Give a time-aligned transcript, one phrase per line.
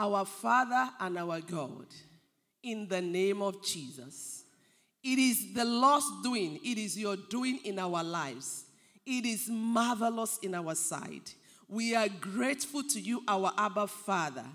[0.00, 1.84] Our Father and our God,
[2.62, 4.44] in the name of Jesus,
[5.04, 8.64] it is the Lord's doing, it is your doing in our lives.
[9.04, 11.34] It is marvelous in our sight.
[11.68, 14.46] We are grateful to you, our Abba Father,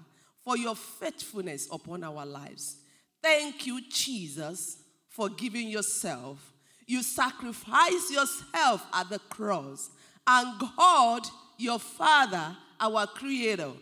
[0.43, 2.77] for your faithfulness upon our lives.
[3.21, 4.77] Thank you, Jesus,
[5.09, 6.53] for giving yourself.
[6.87, 9.91] You sacrificed yourself at the cross.
[10.25, 11.21] And God,
[11.59, 13.73] your Father, our Creator,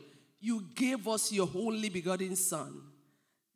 [0.44, 2.82] you gave us your only begotten Son,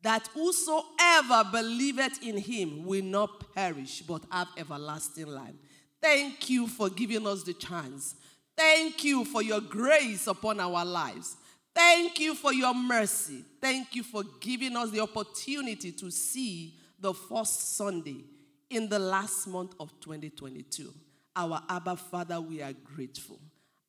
[0.02, 5.56] that whosoever believeth in him will not perish, but have everlasting life.
[6.02, 8.16] Thank you for giving us the chance.
[8.56, 11.36] Thank you for your grace upon our lives.
[11.76, 13.44] Thank you for your mercy.
[13.60, 18.24] Thank you for giving us the opportunity to see the first Sunday
[18.70, 20.94] in the last month of 2022.
[21.36, 23.40] Our Abba Father, we are grateful.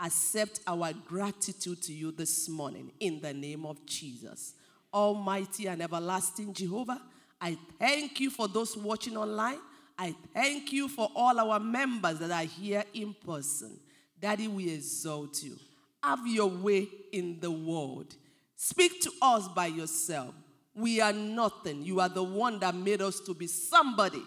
[0.00, 4.54] Accept our gratitude to you this morning in the name of Jesus.
[4.94, 7.02] Almighty and everlasting Jehovah,
[7.40, 9.58] I thank you for those watching online.
[9.98, 13.78] I thank you for all our members that are here in person.
[14.20, 15.56] Daddy, we exalt you.
[16.02, 18.14] Have your way in the world.
[18.56, 20.34] Speak to us by yourself.
[20.74, 21.82] We are nothing.
[21.82, 24.22] You are the one that made us to be somebody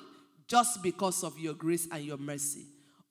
[0.48, 2.66] just because of your grace and your mercy.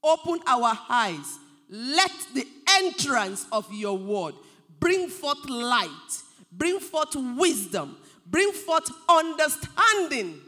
[0.05, 1.39] Open our eyes.
[1.71, 2.47] Let the
[2.81, 4.35] entrance of your word
[4.81, 10.41] bring forth light, bring forth wisdom, bring forth understanding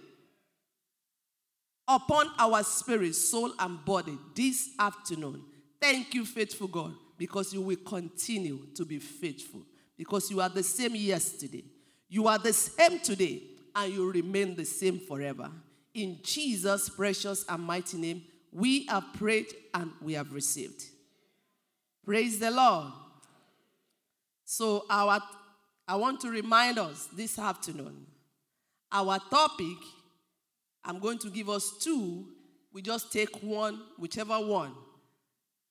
[1.87, 5.45] upon our spirit, soul, and body this afternoon.
[5.81, 9.63] Thank you, faithful God, because you will continue to be faithful,
[9.97, 11.65] because you are the same yesterday,
[12.09, 13.43] you are the same today,
[13.75, 15.51] and you remain the same forever.
[15.95, 20.85] In Jesus' precious and mighty name, we have prayed and we have received.
[22.05, 22.93] Praise the Lord.
[24.45, 25.21] So, our,
[25.87, 28.07] I want to remind us this afternoon
[28.91, 29.77] our topic
[30.85, 32.27] I'm going to give us two.
[32.73, 34.73] We just take one, whichever one.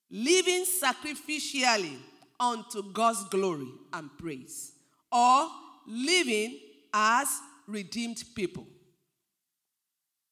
[0.09, 1.97] Living sacrificially
[2.39, 4.73] unto God's glory and praise,
[5.11, 5.47] or
[5.87, 6.59] living
[6.93, 7.27] as
[7.67, 8.65] redeemed people.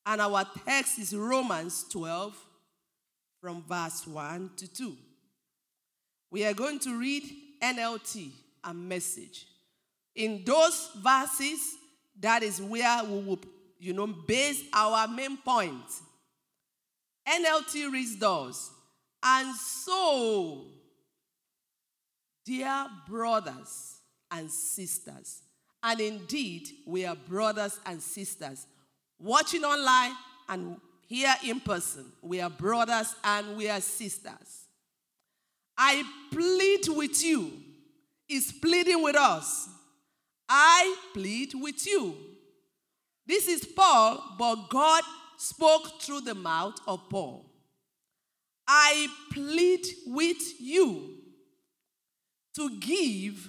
[0.05, 2.35] And our text is Romans 12,
[3.41, 4.97] from verse 1 to 2.
[6.31, 7.23] We are going to read
[7.61, 8.29] NLT
[8.63, 9.45] and message.
[10.15, 11.59] In those verses,
[12.19, 13.39] that is where we will
[13.79, 15.85] you know, base our main point.
[17.27, 18.71] NLT reads those.
[19.23, 20.65] And so,
[22.45, 23.99] dear brothers
[24.31, 25.41] and sisters,
[25.81, 28.67] and indeed, we are brothers and sisters,
[29.17, 30.13] watching online
[30.47, 34.58] and here in person, we are brothers and we are sisters.
[35.79, 37.53] I plead with you,
[38.29, 39.67] is pleading with us.
[40.47, 42.15] I plead with you
[43.29, 45.03] this is Paul, but God
[45.37, 47.45] spoke through the mouth of Paul.
[48.67, 51.13] I plead with you
[52.55, 53.47] to give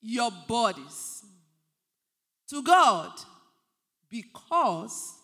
[0.00, 1.22] your bodies
[2.48, 3.12] to God
[4.08, 5.18] because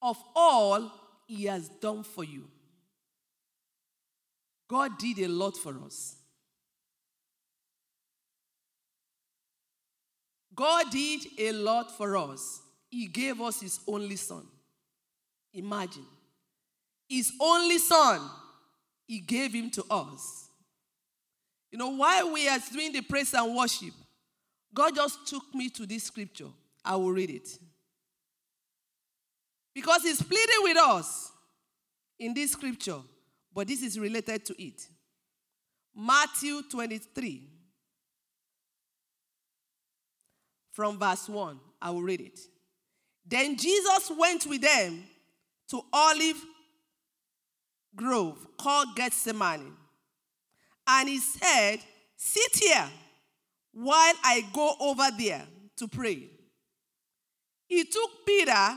[0.00, 0.90] of all
[1.26, 2.48] He has done for you.
[4.72, 6.16] God did a lot for us.
[10.54, 12.62] God did a lot for us.
[12.90, 14.46] He gave us His only Son.
[15.52, 16.06] Imagine.
[17.06, 18.22] His only Son,
[19.06, 20.48] He gave Him to us.
[21.70, 23.92] You know, while we are doing the praise and worship,
[24.72, 26.48] God just took me to this scripture.
[26.82, 27.58] I will read it.
[29.74, 31.30] Because He's pleading with us
[32.18, 33.00] in this scripture,
[33.54, 34.82] but this is related to it.
[35.94, 37.48] Matthew 23,
[40.72, 41.60] from verse 1.
[41.80, 42.38] I will read it.
[43.26, 45.04] Then Jesus went with them
[45.68, 46.42] to Olive
[47.94, 49.72] Grove called Gethsemane.
[50.86, 51.78] And he said,
[52.16, 52.88] Sit here
[53.72, 55.42] while I go over there
[55.76, 56.30] to pray.
[57.66, 58.76] He took Peter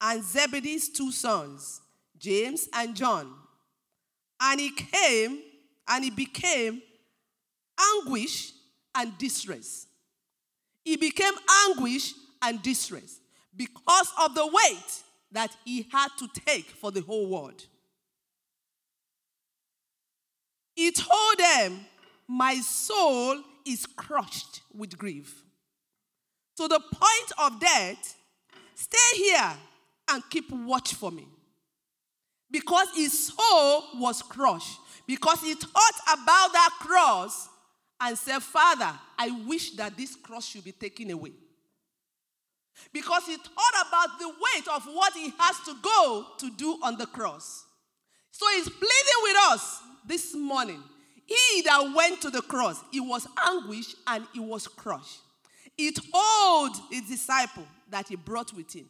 [0.00, 1.80] and Zebedee's two sons,
[2.18, 3.32] James and John,
[4.42, 5.40] and he came
[5.88, 6.82] and he became
[7.80, 8.52] anguish
[8.94, 9.86] and distress.
[10.84, 11.32] He became
[11.68, 12.12] anguish
[12.42, 13.20] and distress
[13.56, 17.64] because of the weight that he had to take for the whole world.
[20.74, 21.86] He told them,
[22.26, 25.44] My soul is crushed with grief.
[26.56, 28.16] To the point of death,
[28.74, 29.52] stay here
[30.10, 31.26] and keep watch for me.
[32.52, 34.78] Because his soul was crushed.
[35.06, 37.48] Because he thought about that cross
[38.00, 41.32] and said, Father, I wish that this cross should be taken away.
[42.92, 46.98] Because he thought about the weight of what he has to go to do on
[46.98, 47.64] the cross.
[48.30, 50.82] So he's pleading with us this morning.
[51.26, 55.20] He that went to the cross, he was anguished and he was crushed.
[55.78, 58.88] It told his disciple that he brought with him.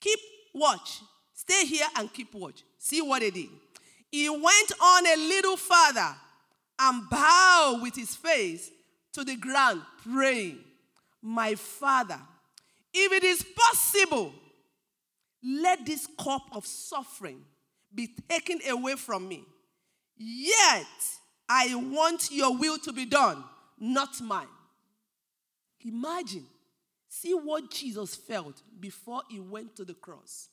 [0.00, 0.18] Keep
[0.54, 1.00] watch.
[1.40, 2.62] Stay here and keep watch.
[2.76, 3.48] See what he did.
[4.12, 6.14] He went on a little further
[6.78, 8.70] and bowed with his face
[9.14, 10.58] to the ground, praying,
[11.22, 12.20] My Father,
[12.92, 14.34] if it is possible,
[15.42, 17.40] let this cup of suffering
[17.94, 19.42] be taken away from me.
[20.18, 20.86] Yet
[21.48, 23.42] I want your will to be done,
[23.78, 24.46] not mine.
[25.86, 26.44] Imagine,
[27.08, 30.50] see what Jesus felt before he went to the cross.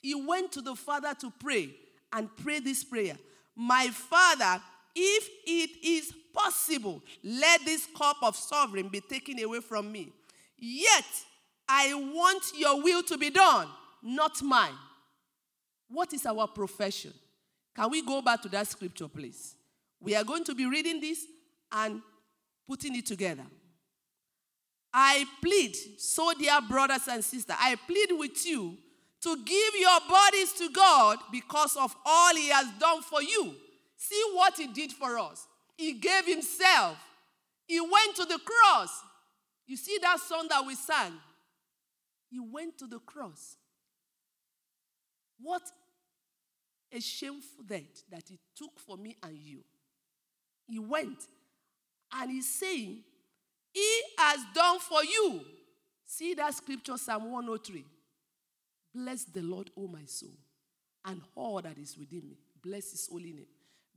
[0.00, 1.70] He went to the Father to pray
[2.12, 3.16] and pray this prayer
[3.54, 4.62] My Father,
[4.94, 10.12] if it is possible, let this cup of suffering be taken away from me.
[10.56, 11.04] Yet
[11.68, 13.68] I want your will to be done,
[14.02, 14.74] not mine.
[15.88, 17.12] What is our profession?
[17.74, 19.54] Can we go back to that scripture, please?
[20.00, 21.24] We are going to be reading this
[21.72, 22.00] and
[22.66, 23.44] putting it together.
[24.92, 28.76] I plead, so dear brothers and sisters, I plead with you
[29.22, 33.54] to give your bodies to God because of all He has done for you.
[33.96, 35.46] See what He did for us.
[35.76, 36.96] He gave Himself,
[37.66, 38.90] He went to the cross.
[39.66, 41.12] You see that song that we sang?
[42.30, 43.56] He went to the cross.
[45.40, 45.62] What
[46.92, 49.60] a shameful death that He took for me and you.
[50.66, 51.18] He went
[52.12, 53.02] and He's saying,
[53.72, 55.42] He has done for you.
[56.06, 57.84] See that scripture, Psalm 103.
[58.94, 60.36] Bless the Lord, O my soul,
[61.04, 62.38] and all that is within me.
[62.62, 63.46] Bless his holy name.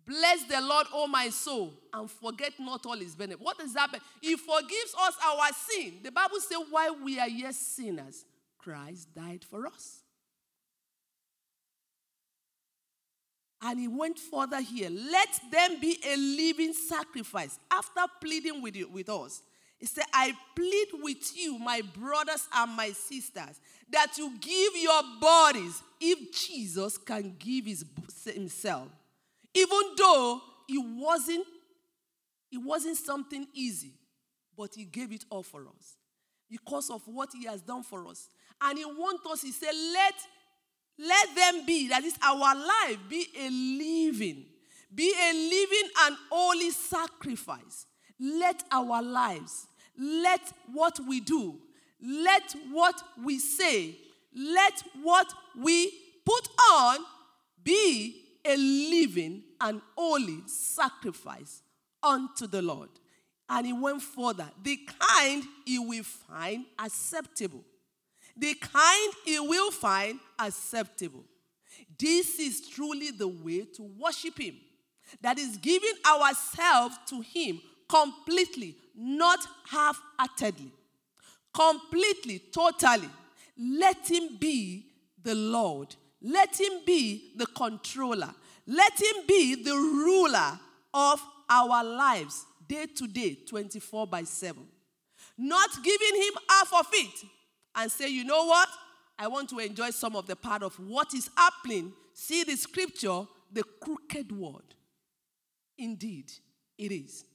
[0.05, 3.43] Bless the Lord, O my soul, and forget not all his benefits.
[3.43, 4.01] What does that mean?
[4.21, 5.93] He forgives us our sin.
[6.03, 8.25] The Bible says, while we are yet sinners,
[8.57, 10.01] Christ died for us.
[13.61, 14.89] And he went further here.
[14.89, 17.57] Let them be a living sacrifice.
[17.71, 19.41] After pleading with, you, with us,
[19.83, 23.59] he said, I plead with you, my brothers and my sisters,
[23.91, 27.83] that you give your bodies if Jesus can give his,
[28.23, 28.87] himself.
[29.53, 30.39] Even though
[30.69, 31.45] it wasn't,
[32.49, 33.91] it wasn't something easy,
[34.57, 35.97] but he gave it all for us
[36.49, 38.29] because of what he has done for us.
[38.61, 40.13] And he wants us, he said, let,
[40.97, 44.45] let them be, that is our life, be a living,
[44.95, 47.85] be a living and holy sacrifice.
[48.17, 50.41] Let our lives, let
[50.71, 51.59] what we do,
[52.01, 53.95] let what we say,
[54.35, 55.91] let what we
[56.25, 56.97] put on
[57.63, 61.61] be a living and holy sacrifice
[62.01, 62.89] unto the Lord.
[63.49, 64.49] And he went further.
[64.63, 67.63] The kind he will find acceptable.
[68.35, 71.23] The kind he will find acceptable.
[71.99, 74.55] This is truly the way to worship him.
[75.21, 80.71] That is giving ourselves to him completely, not half heartedly
[81.53, 83.09] completely, totally.
[83.57, 84.87] Let Him be
[85.21, 85.95] the Lord.
[86.21, 88.33] Let Him be the controller.
[88.67, 90.59] Let Him be the ruler
[90.93, 94.61] of our lives, day to day, 24 by 7.
[95.37, 97.25] Not giving Him half of it
[97.75, 98.69] and say, you know what?
[99.17, 101.93] I want to enjoy some of the part of what is happening.
[102.13, 104.75] See the scripture, the crooked word.
[105.77, 106.31] Indeed,
[106.77, 107.25] it is.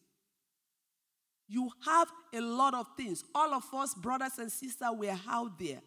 [1.48, 3.24] You have a lot of things.
[3.34, 5.80] All of us, brothers and sisters, we are out there.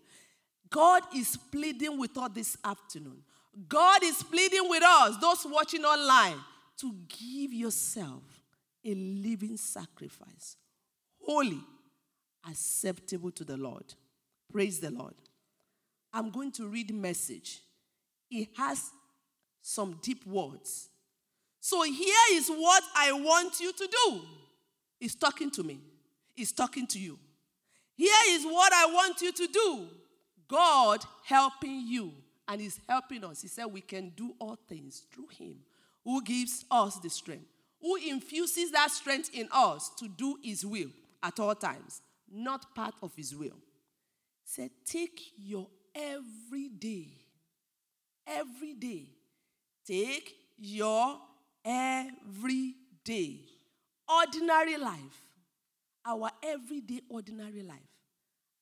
[0.70, 3.22] God is pleading with us this afternoon.
[3.68, 6.38] God is pleading with us, those watching online,
[6.78, 8.24] to give yourself
[8.84, 10.56] a living sacrifice,
[11.24, 11.60] holy,
[12.50, 13.94] acceptable to the Lord.
[14.52, 15.14] Praise the Lord.
[16.14, 17.60] I'm going to read message.
[18.32, 18.90] It has
[19.62, 20.90] some deep words.
[21.60, 24.22] So here is what I want you to do.
[25.02, 25.80] He's talking to me,
[26.36, 27.18] He's talking to you.
[27.96, 29.88] Here is what I want you to do
[30.48, 32.14] God helping you,
[32.48, 33.42] and He's helping us.
[33.42, 35.56] He said, We can do all things through Him
[36.06, 37.48] who gives us the strength,
[37.82, 40.90] who infuses that strength in us to do His will
[41.24, 43.58] at all times, not part of His will.
[44.44, 45.66] He said, Take your
[45.96, 47.08] every day,
[48.28, 49.08] every day,
[49.84, 51.18] take your
[51.66, 53.40] every day
[54.20, 55.22] ordinary life,
[56.06, 57.78] our everyday ordinary life,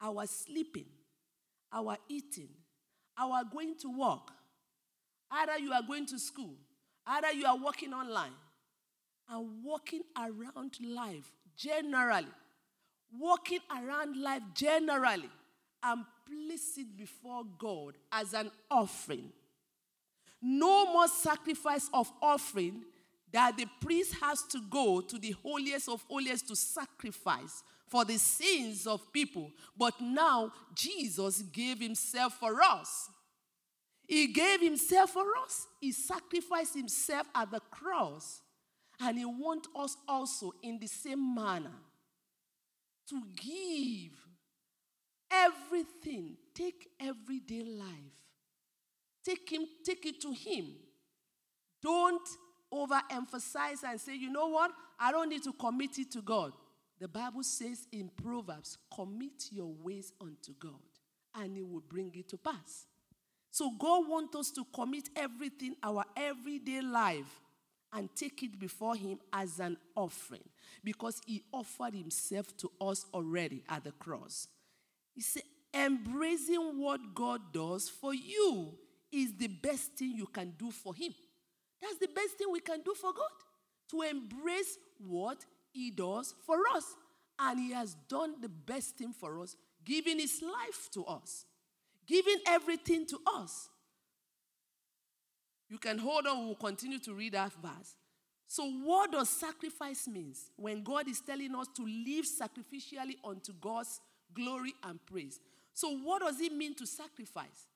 [0.01, 0.85] our sleeping,
[1.71, 2.49] our eating,
[3.17, 4.31] our going to work,
[5.31, 6.55] either you are going to school,
[7.07, 8.33] either you are working online,
[9.29, 12.27] and walking around life generally,
[13.17, 15.29] walking around life generally,
[15.83, 19.31] and place it before God as an offering.
[20.41, 22.83] No more sacrifice of offering
[23.31, 28.17] that the priest has to go to the holiest of holiest to sacrifice for the
[28.17, 29.51] sins of people.
[29.77, 33.09] But now Jesus gave himself for us.
[34.07, 35.67] He gave himself for us.
[35.79, 38.41] He sacrificed himself at the cross.
[38.99, 41.75] And he wants us also in the same manner
[43.09, 44.11] to give
[45.31, 47.87] everything, take everyday life.
[49.23, 50.67] Take him, take it to him.
[51.81, 52.27] Don't
[52.73, 54.71] overemphasize and say, you know what?
[54.99, 56.53] I don't need to commit it to God.
[56.99, 60.81] The Bible says in Proverbs, commit your ways unto God,
[61.35, 62.85] and He will bring it to pass.
[63.51, 67.41] So God wants us to commit everything, our everyday life,
[67.93, 70.43] and take it before Him as an offering
[70.83, 74.47] because He offered Himself to us already at the cross.
[75.15, 78.73] He said, embracing what God does for you
[79.11, 81.13] is the best thing you can do for Him.
[81.81, 83.29] That's the best thing we can do for God
[83.91, 86.95] to embrace what he does for us.
[87.39, 89.55] And He has done the best thing for us,
[89.85, 91.45] giving His life to us,
[92.05, 93.69] giving everything to us.
[95.69, 97.95] You can hold on, we'll continue to read that verse.
[98.47, 104.01] So, what does sacrifice means when God is telling us to live sacrificially unto God's
[104.33, 105.39] glory and praise?
[105.73, 107.67] So, what does it mean to sacrifice?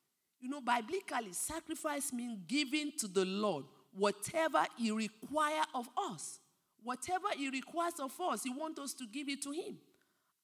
[0.42, 3.66] You know, biblically, sacrifice means giving to the Lord
[3.98, 6.40] whatever He requires of us.
[6.84, 9.78] Whatever He requires of us, He wants us to give it to Him.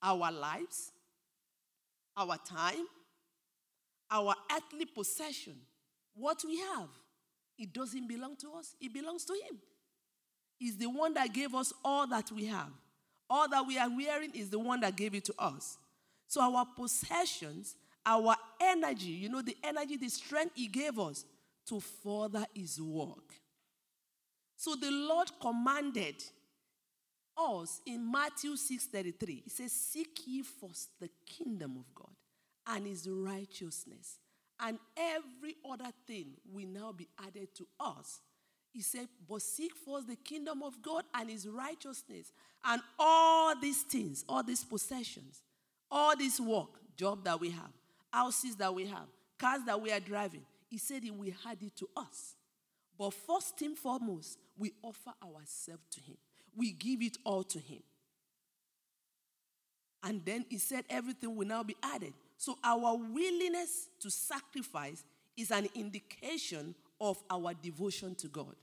[0.01, 0.91] Our lives,
[2.15, 2.87] our time,
[4.09, 5.55] our earthly possession,
[6.15, 6.89] what we have,
[7.57, 9.59] it doesn't belong to us, it belongs to Him.
[10.57, 12.69] He's the one that gave us all that we have.
[13.29, 15.77] All that we are wearing is the one that gave it to us.
[16.27, 17.75] So our possessions,
[18.05, 21.25] our energy, you know, the energy, the strength He gave us
[21.67, 23.38] to further His work.
[24.59, 26.21] So the Lord commanded
[27.37, 29.43] us in Matthew 6:33.
[29.45, 32.13] He says, "Seek ye first the kingdom of God
[32.67, 34.19] and his righteousness,
[34.59, 38.19] and every other thing will now be added to us."
[38.73, 42.33] He said, "But seek first the kingdom of God and his righteousness,
[42.65, 45.41] and all these things, all these possessions,
[45.89, 47.71] all this work, job that we have,
[48.11, 51.77] houses that we have, cars that we are driving, he said he will add it
[51.77, 52.35] to us.
[52.99, 56.17] But first and foremost, we offer ourselves to Him.
[56.55, 57.81] We give it all to Him.
[60.03, 62.13] And then He said everything will now be added.
[62.37, 65.05] So our willingness to sacrifice
[65.37, 68.55] is an indication of our devotion to God,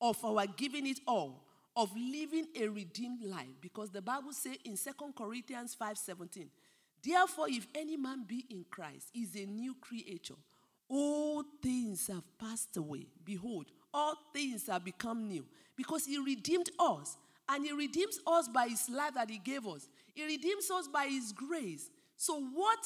[0.00, 1.42] of our giving it all,
[1.76, 3.48] of living a redeemed life.
[3.60, 6.46] Because the Bible says in 2 Corinthians 5:17,
[7.02, 10.36] Therefore, if any man be in Christ, is a new creature.
[10.94, 13.06] All things have passed away.
[13.24, 17.16] Behold, all things have become new because He redeemed us.
[17.48, 19.88] And He redeems us by His life that He gave us.
[20.14, 21.88] He redeems us by His grace.
[22.18, 22.78] So, what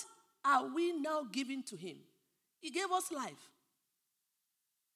[0.45, 1.97] are we now giving to Him?
[2.61, 3.51] He gave us life.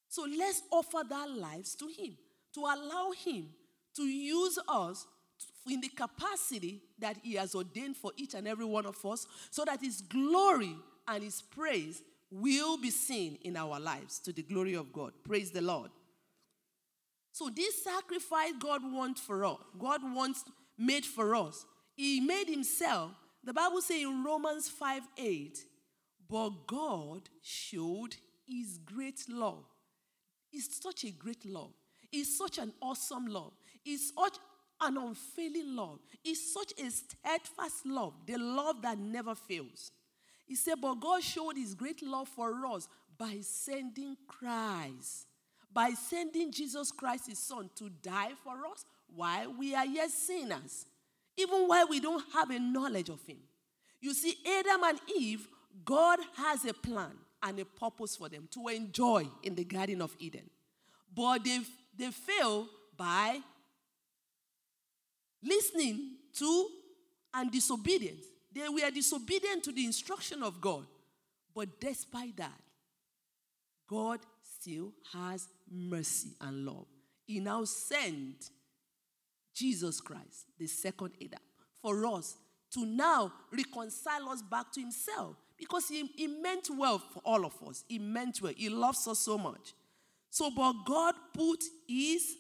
[0.09, 2.17] So, let's offer that lives to Him
[2.55, 3.49] to allow Him
[3.97, 5.07] to use us
[5.69, 9.65] in the capacity that He has ordained for each and every one of us so
[9.65, 10.77] that His glory
[11.09, 15.13] and His praise will be seen in our lives to the glory of God.
[15.25, 15.91] Praise the Lord.
[17.33, 20.45] So this sacrifice God wants for us, God wants
[20.79, 21.65] made for us.
[21.97, 23.13] He made himself.
[23.45, 25.59] The Bible says in Romans 5 8,
[26.29, 29.65] but God showed his great love.
[30.53, 31.73] It's such a great love.
[32.13, 33.53] It's such an awesome love.
[33.85, 34.37] It's such
[34.81, 36.01] an unfailing love.
[36.25, 39.93] It's such a steadfast love, the love that never fails.
[40.51, 45.29] He said, But God showed his great love for us by sending Christ,
[45.73, 50.87] by sending Jesus Christ, his son, to die for us while we are yet sinners,
[51.37, 53.37] even while we don't have a knowledge of him.
[54.01, 55.47] You see, Adam and Eve,
[55.85, 57.13] God has a plan
[57.45, 60.51] and a purpose for them to enjoy in the Garden of Eden.
[61.15, 61.61] But they,
[61.97, 62.67] they fail
[62.97, 63.39] by
[65.45, 66.67] listening to
[67.35, 68.25] and disobedience.
[68.53, 70.87] They were disobedient to the instruction of God.
[71.55, 72.61] But despite that,
[73.89, 76.87] God still has mercy and love.
[77.27, 78.51] He now sent
[79.55, 81.41] Jesus Christ, the second Adam,
[81.83, 82.37] for us
[82.73, 87.55] to now reconcile us back to Himself because He, he meant well for all of
[87.69, 87.85] us.
[87.89, 88.53] He meant well.
[88.57, 89.75] He loves us so much.
[90.31, 92.37] So, but God put His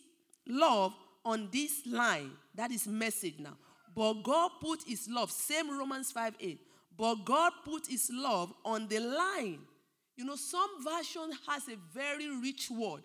[0.47, 2.31] love on this line.
[2.55, 3.57] That is message now.
[3.95, 6.61] But God put his love, same Romans 5 8.
[6.97, 9.61] But God put his love on the line.
[10.17, 13.03] You know, some version has a very rich word.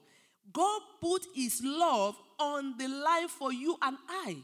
[0.51, 4.37] God put his love on the line for you and I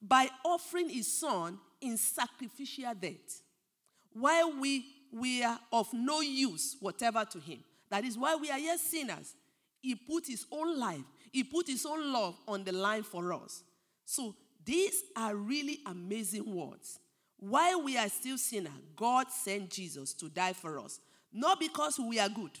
[0.00, 3.42] by offering his son in sacrificial death.
[4.12, 7.60] While we, we are of no use whatever to him.
[7.90, 9.34] That is why we are yet sinners.
[9.80, 13.62] He put his own life, he put his own love on the line for us.
[14.04, 16.98] So these are really amazing words.
[17.38, 21.00] While we are still sinners, God sent Jesus to die for us.
[21.32, 22.52] Not because we are good,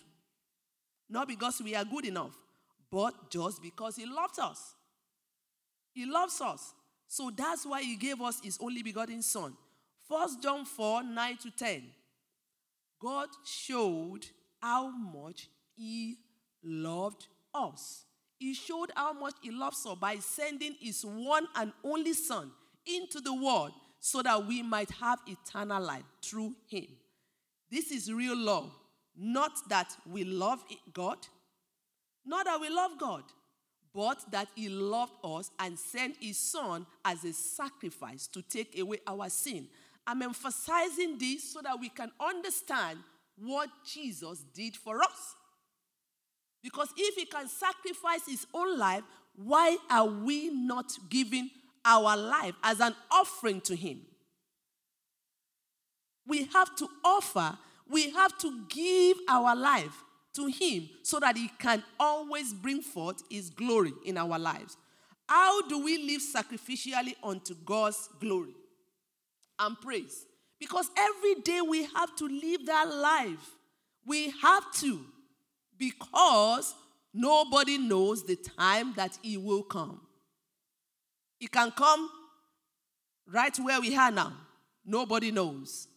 [1.08, 2.34] not because we are good enough,
[2.90, 4.74] but just because He loves us.
[5.92, 6.74] He loves us.
[7.06, 9.54] So that's why He gave us His only begotten Son.
[10.08, 11.82] 1 John 4 9 to 10.
[13.00, 14.26] God showed
[14.60, 16.16] how much He
[16.62, 18.04] loved us.
[18.42, 22.50] He showed how much He loves us by sending His one and only Son
[22.84, 23.70] into the world
[24.00, 26.86] so that we might have eternal life through Him.
[27.70, 28.68] This is real love.
[29.16, 31.18] Not that we love God,
[32.26, 33.22] not that we love God,
[33.94, 38.98] but that He loved us and sent His Son as a sacrifice to take away
[39.06, 39.68] our sin.
[40.04, 42.98] I'm emphasizing this so that we can understand
[43.38, 45.36] what Jesus did for us.
[46.62, 49.02] Because if He can sacrifice His own life,
[49.34, 51.50] why are we not giving
[51.84, 54.02] our life as an offering to Him?
[56.26, 57.58] We have to offer,
[57.90, 60.04] we have to give our life
[60.34, 64.76] to Him so that He can always bring forth His glory in our lives.
[65.28, 68.54] How do we live sacrificially unto God's glory
[69.58, 70.26] and praise?
[70.60, 73.50] Because every day we have to live that life.
[74.06, 75.00] We have to,
[75.82, 76.76] because
[77.12, 80.00] nobody knows the time that He will come.
[81.40, 82.08] He can come
[83.26, 84.32] right where we are now.
[84.84, 85.88] Nobody knows.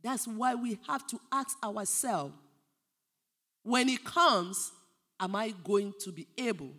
[0.00, 2.34] That's why we have to ask ourselves
[3.64, 4.70] when it comes,
[5.18, 6.70] am I going to be able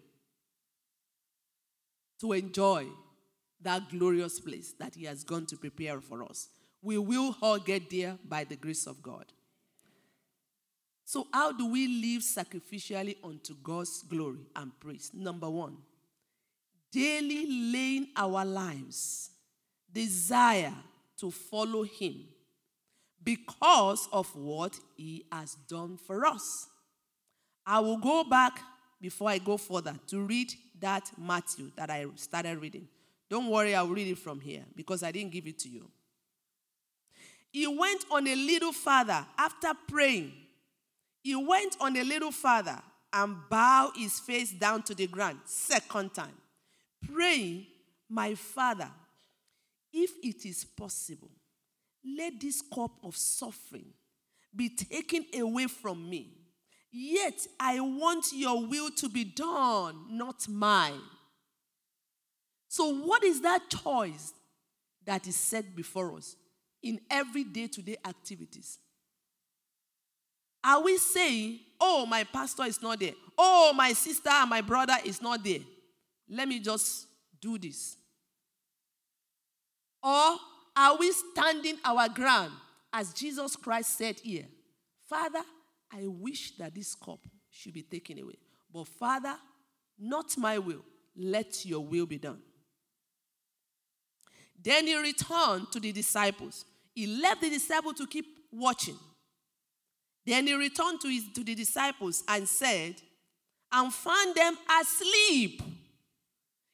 [2.22, 2.88] to enjoy
[3.62, 6.48] that glorious place that He has gone to prepare for us?
[6.82, 9.26] We will all get there by the grace of God.
[11.06, 15.12] So, how do we live sacrificially unto God's glory and praise?
[15.14, 15.78] Number one,
[16.92, 19.32] daily laying our lives,
[19.92, 20.74] desire
[21.18, 22.26] to follow Him
[23.24, 26.68] because of what he has done for us.
[27.66, 28.60] I will go back
[29.00, 32.88] before I go further to read that Matthew that I started reading.
[33.30, 35.90] Don't worry, I'll read it from here because I didn't give it to you.
[37.52, 40.34] He went on a little further after praying.
[41.24, 42.80] He went on a little further
[43.14, 46.36] and bowed his face down to the ground, second time,
[47.12, 47.66] praying,
[48.10, 48.90] My Father,
[49.94, 51.32] if it is possible,
[52.18, 53.86] let this cup of suffering
[54.54, 56.32] be taken away from me.
[56.92, 61.02] Yet I want your will to be done, not mine.
[62.68, 64.34] So, what is that choice
[65.06, 66.36] that is set before us
[66.82, 68.80] in every day to day activities?
[70.64, 73.14] Are we saying, oh, my pastor is not there?
[73.38, 75.60] Oh, my sister and my brother is not there.
[76.30, 77.08] Let me just
[77.42, 77.98] do this.
[80.02, 80.38] Or
[80.76, 82.52] are we standing our ground
[82.92, 84.46] as Jesus Christ said here?
[85.10, 85.42] Father,
[85.92, 88.38] I wish that this cup should be taken away.
[88.74, 89.36] But Father,
[90.00, 90.84] not my will,
[91.16, 92.40] let your will be done.
[94.62, 96.66] Then he returned to the disciples.
[96.96, 98.98] He left the disciples to keep watching.
[100.26, 102.96] Then he returned to, his, to the disciples and said,
[103.72, 105.62] and found them asleep.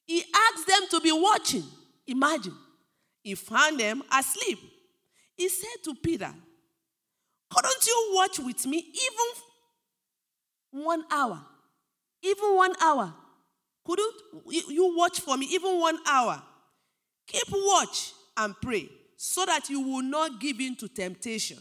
[0.05, 1.63] He asked them to be watching.
[2.07, 2.55] Imagine
[3.23, 4.59] he found them asleep.
[5.35, 6.33] He said to Peter,
[7.49, 11.39] Couldn't you watch with me even one hour?
[12.21, 13.13] Even one hour.
[13.85, 14.13] Couldn't
[14.51, 16.41] you watch for me even one hour?
[17.27, 21.57] Keep watch and pray so that you will not give in to temptation.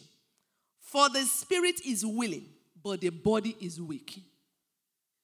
[0.91, 2.47] For the spirit is willing,
[2.83, 4.23] but the body is weak.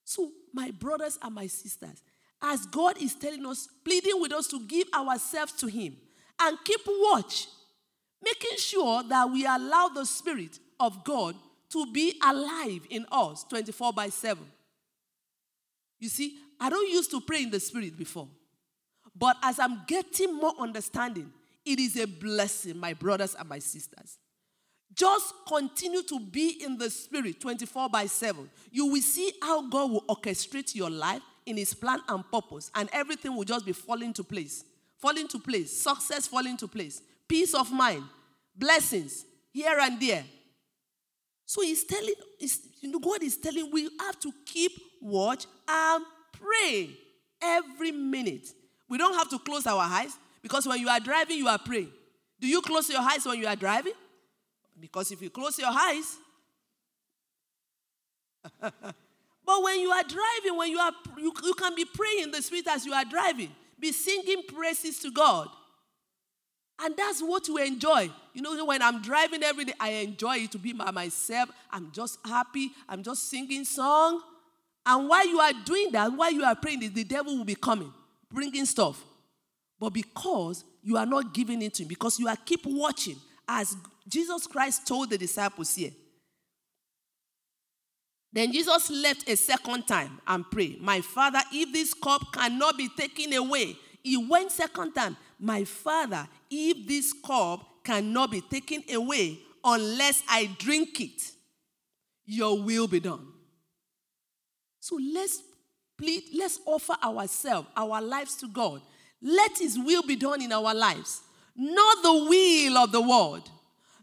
[0.05, 2.03] So, my brothers and my sisters,
[2.43, 5.97] as God is telling us, pleading with us to give ourselves to Him,
[6.39, 7.49] and keep watch,
[8.23, 11.35] making sure that we allow the Spirit of God
[11.71, 14.45] to be alive in us 24 by 7.
[15.99, 18.29] You see, I don't used to pray in the Spirit before.
[19.17, 21.33] But as I'm getting more understanding,
[21.65, 24.19] it is a blessing, my brothers and my sisters.
[24.95, 28.49] Just continue to be in the Spirit 24 by 7.
[28.71, 32.89] You will see how God will orchestrate your life in his plan and purpose, and
[32.93, 34.65] everything will just be falling to place.
[34.99, 38.05] Falling to place, success falling to place, peace of mind,
[38.57, 40.25] blessings here and there.
[41.45, 46.05] So he's telling, he's, you know, God is telling we have to keep watch and
[46.33, 46.91] pray
[47.43, 48.49] every minute.
[48.89, 51.91] We don't have to close our eyes because when you are driving, you are praying.
[52.41, 53.93] Do you close your eyes when you are driving?
[54.79, 56.17] Because if you close your eyes,
[58.61, 62.43] but when you are driving, when you are you, you can be praying in the
[62.43, 65.49] spirit as you are driving, be singing praises to God.
[66.81, 68.11] And that's what we enjoy.
[68.33, 71.51] You know, when I'm driving every day, I enjoy it to be by myself.
[71.71, 72.73] I'm just happy.
[72.89, 74.21] I'm just singing song.
[74.85, 77.93] And while you are doing that, while you are praying, the devil will be coming,
[78.31, 79.03] bringing stuff.
[79.79, 83.17] But because you are not giving it to him, because you are keep watching,
[83.49, 83.77] as
[84.09, 85.91] Jesus Christ told the disciples here.
[88.33, 92.89] Then Jesus left a second time and prayed, My Father, if this cup cannot be
[92.89, 99.39] taken away, he went second time, My Father, if this cup cannot be taken away
[99.63, 101.23] unless I drink it,
[102.27, 103.27] your will be done.
[104.81, 105.43] So let's
[105.97, 108.83] plead, let's offer ourselves, our lives to God.
[109.23, 111.23] Let His will be done in our lives,
[111.57, 113.51] not the will of the world,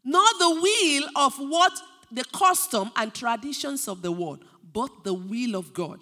[0.04, 1.74] not the will of what
[2.12, 6.00] the custom and traditions of the world, but the will of God.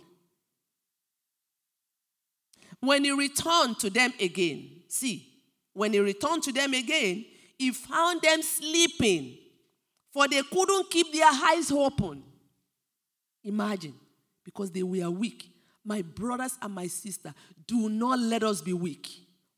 [2.79, 5.27] When he returned to them again, see,
[5.73, 7.25] when he returned to them again,
[7.57, 9.37] he found them sleeping,
[10.13, 12.23] for they couldn't keep their eyes open.
[13.43, 13.93] Imagine
[14.43, 15.49] because they were weak.
[15.83, 17.33] My brothers and my sister,
[17.67, 19.07] do not let us be weak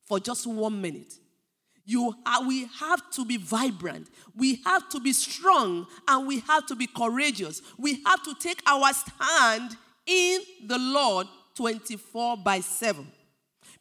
[0.05, 1.13] for just one minute.
[1.85, 4.09] You are, we have to be vibrant.
[4.35, 7.61] We have to be strong and we have to be courageous.
[7.77, 13.07] We have to take our stand in the Lord 24 by 7.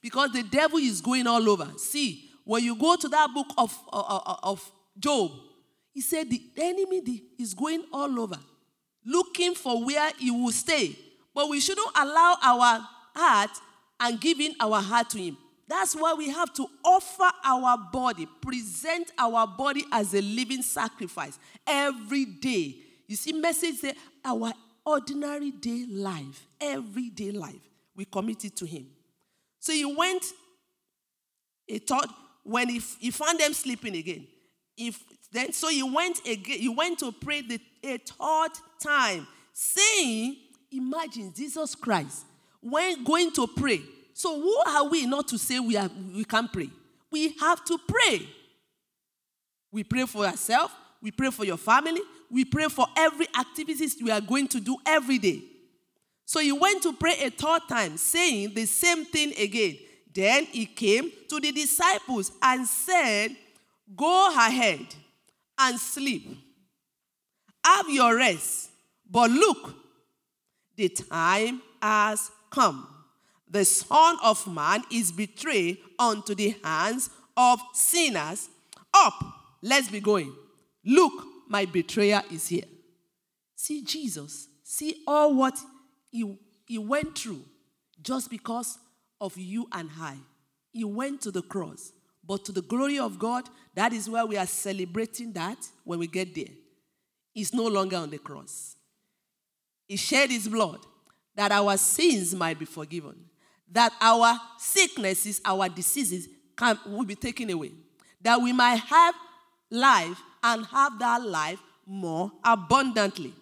[0.00, 1.68] Because the devil is going all over.
[1.76, 5.30] See, when you go to that book of, uh, uh, uh of Job,
[5.92, 8.38] he said the enemy is going all over
[9.04, 10.96] looking for where he will stay.
[11.34, 13.50] But we shouldn't allow our heart
[13.98, 15.36] and giving our heart to him.
[15.70, 21.38] That's why we have to offer our body, present our body as a living sacrifice
[21.64, 22.74] every day.
[23.06, 24.52] You see, message say our
[24.84, 27.60] ordinary day life, everyday life,
[27.94, 28.88] we commit it to him.
[29.60, 30.24] So he went,
[31.68, 32.08] he thought,
[32.42, 34.26] when he, he found them sleeping again,
[34.76, 38.50] if then so he went again, he went to pray the a third
[38.82, 40.36] time, saying,
[40.72, 42.24] Imagine Jesus Christ
[42.60, 43.82] when going to pray.
[44.20, 46.68] So who are we not to say we are we can pray?
[47.10, 48.28] We have to pray.
[49.72, 54.10] We pray for ourselves, we pray for your family, we pray for every activities we
[54.10, 55.40] are going to do every day.
[56.26, 59.78] So he went to pray a third time, saying the same thing again.
[60.12, 63.34] Then he came to the disciples and said,
[63.96, 64.84] Go ahead
[65.58, 66.36] and sleep.
[67.64, 68.68] Have your rest.
[69.10, 69.74] But look,
[70.76, 72.99] the time has come.
[73.50, 78.48] The Son of Man is betrayed unto the hands of sinners.
[78.94, 79.14] Up,
[79.60, 80.32] let's be going.
[80.84, 81.12] Look,
[81.48, 82.64] my betrayer is here.
[83.56, 84.48] See Jesus.
[84.62, 85.58] See all what
[86.10, 87.44] he, he went through
[88.00, 88.78] just because
[89.20, 90.16] of you and I.
[90.72, 91.92] He went to the cross.
[92.24, 96.06] But to the glory of God, that is where we are celebrating that when we
[96.06, 96.54] get there.
[97.32, 98.76] He's no longer on the cross.
[99.88, 100.78] He shed his blood
[101.34, 103.16] that our sins might be forgiven,
[103.72, 107.72] that our sicknesses, our diseases can, will be taken away,
[108.20, 109.14] that we might have
[109.70, 113.32] life and have that life more abundantly.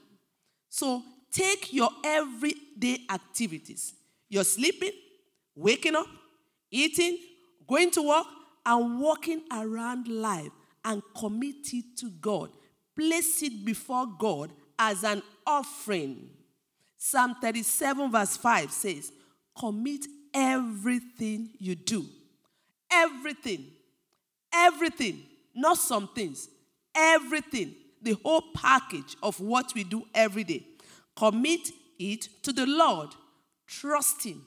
[0.69, 3.95] So take your everyday activities.
[4.29, 4.93] You're sleeping,
[5.55, 6.07] waking up,
[6.71, 7.19] eating,
[7.67, 8.27] going to work,
[8.67, 10.51] and walking around life
[10.85, 12.51] and commit it to God.
[12.97, 16.31] Place it before God as an offering.
[16.97, 19.13] Psalm 37, verse 5 says,
[19.59, 22.07] Commit everything you do.
[22.91, 23.67] Everything.
[24.53, 25.23] Everything.
[25.55, 26.49] Not some things.
[26.95, 27.75] Everything.
[28.03, 30.65] The whole package of what we do every day.
[31.17, 33.11] Commit it to the Lord.
[33.67, 34.43] Trust Him,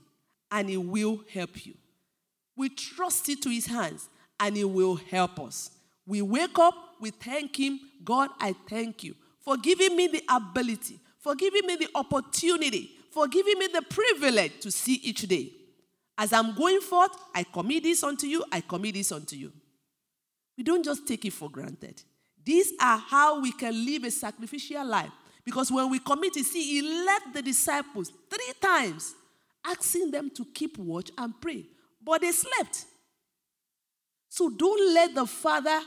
[0.49, 1.73] and He will help you.
[2.55, 4.07] We trust it to His hands,
[4.39, 5.71] and He will help us.
[6.07, 7.79] We wake up, we thank Him.
[8.03, 13.27] God, I thank you for giving me the ability, for giving me the opportunity, for
[13.27, 15.51] giving me the privilege to see each day.
[16.21, 19.51] As I'm going forth, I commit this unto you, I commit this unto you.
[20.55, 21.99] We don't just take it for granted.
[22.45, 25.09] These are how we can live a sacrificial life.
[25.43, 29.15] Because when we commit it, see, he left the disciples three times
[29.65, 31.65] asking them to keep watch and pray,
[31.99, 32.85] but they slept.
[34.29, 35.79] So don't let the Father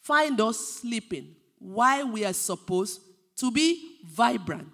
[0.00, 3.02] find us sleeping while we are supposed
[3.36, 4.68] to be vibrant,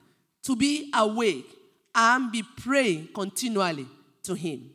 [0.44, 1.52] to be awake,
[1.92, 3.88] and be praying continually
[4.22, 4.70] to Him.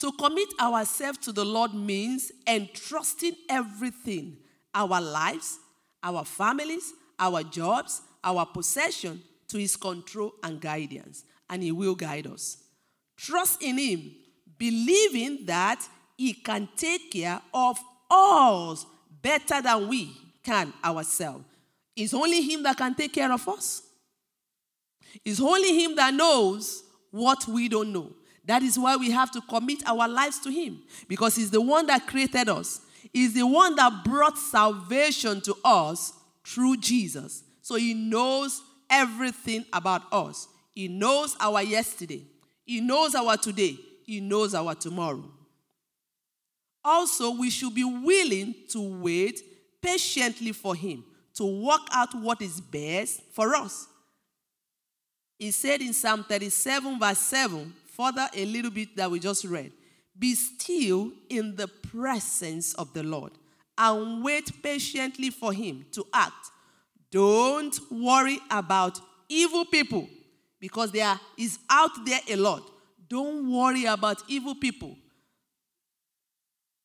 [0.00, 4.38] To commit ourselves to the Lord means entrusting everything
[4.74, 5.58] our lives,
[6.02, 12.26] our families, our jobs, our possession to His control and guidance, and He will guide
[12.26, 12.56] us.
[13.16, 14.12] Trust in Him,
[14.56, 15.86] believing that
[16.16, 17.78] He can take care of
[18.10, 18.86] us
[19.20, 21.44] better than we can ourselves.
[21.94, 23.82] It's only Him that can take care of us.
[25.24, 28.12] It's only Him that knows what we don't know.
[28.50, 31.86] That is why we have to commit our lives to Him because He's the one
[31.86, 32.80] that created us.
[33.12, 37.44] He's the one that brought salvation to us through Jesus.
[37.62, 38.60] So He knows
[38.90, 40.48] everything about us.
[40.72, 42.24] He knows our yesterday,
[42.66, 45.30] He knows our today, He knows our tomorrow.
[46.84, 49.40] Also, we should be willing to wait
[49.80, 53.86] patiently for Him to work out what is best for us.
[55.38, 59.72] He said in Psalm 37, verse 7, further a little bit that we just read
[60.18, 63.32] Be still in the presence of the Lord
[63.76, 66.50] and wait patiently for Him to act.
[67.10, 70.08] Don't worry about evil people
[70.60, 72.62] because there is out there a lot.
[73.08, 74.96] Don't worry about evil people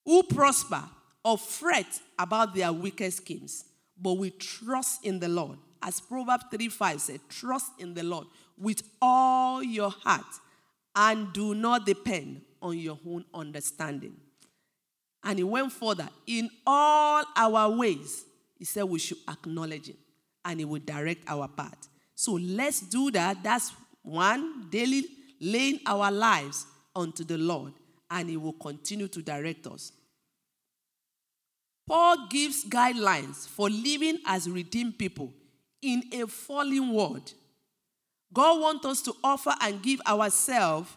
[0.03, 0.83] who prosper
[1.23, 3.65] or fret about their wicked schemes,
[3.99, 5.57] but we trust in the Lord.
[5.81, 10.25] As Proverbs 3 5 said, trust in the Lord with all your heart
[10.95, 14.15] and do not depend on your own understanding.
[15.23, 16.07] And he went further.
[16.27, 18.25] In all our ways,
[18.57, 19.97] he said we should acknowledge him
[20.45, 21.89] and he will direct our path.
[22.13, 23.43] So let's do that.
[23.43, 25.05] That's one, daily
[25.39, 27.73] laying our lives unto the Lord,
[28.09, 29.91] and he will continue to direct us.
[31.87, 35.33] Paul gives guidelines for living as redeemed people
[35.81, 37.33] in a fallen world.
[38.33, 40.89] God wants us to offer and give ourselves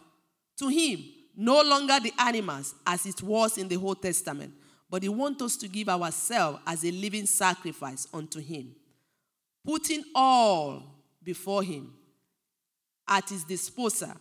[0.57, 1.03] to Him,
[1.35, 4.53] no longer the animals as it was in the Old Testament,
[4.89, 8.75] but He wants us to give ourselves as a living sacrifice unto Him,
[9.65, 10.83] putting all
[11.23, 11.93] before Him
[13.07, 14.13] at His disposal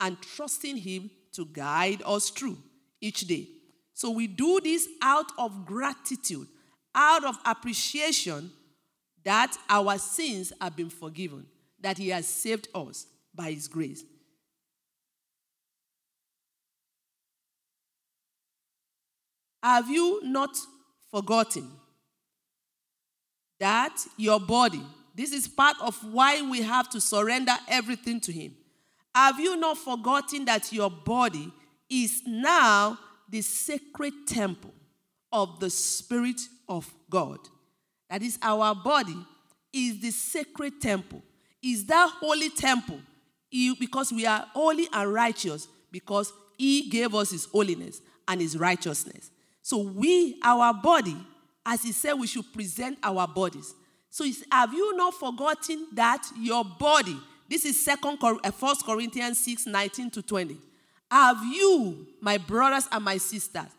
[0.00, 2.58] and trusting Him to guide us through
[3.00, 3.48] each day.
[3.94, 6.46] So we do this out of gratitude,
[6.94, 8.50] out of appreciation
[9.24, 11.46] that our sins have been forgiven,
[11.82, 14.04] that He has saved us by His grace.
[19.62, 20.56] Have you not
[21.10, 21.68] forgotten
[23.62, 24.82] that your body,
[25.14, 28.56] this is part of why we have to surrender everything to Him.
[29.14, 31.52] Have you not forgotten that your body
[31.88, 34.74] is now the sacred temple
[35.30, 37.38] of the Spirit of God?
[38.10, 39.16] That is, our body
[39.72, 41.22] is the sacred temple.
[41.62, 43.00] Is that holy temple?
[43.78, 49.30] Because we are holy and righteous, because He gave us His holiness and His righteousness.
[49.62, 51.16] So we, our body,
[51.64, 53.74] as he said, we should present our bodies.
[54.10, 57.16] So have you not forgotten that your body,
[57.48, 60.58] this is second uh, First Corinthians 6, 19 to 20.
[61.10, 63.70] Have you, my brothers and my sisters,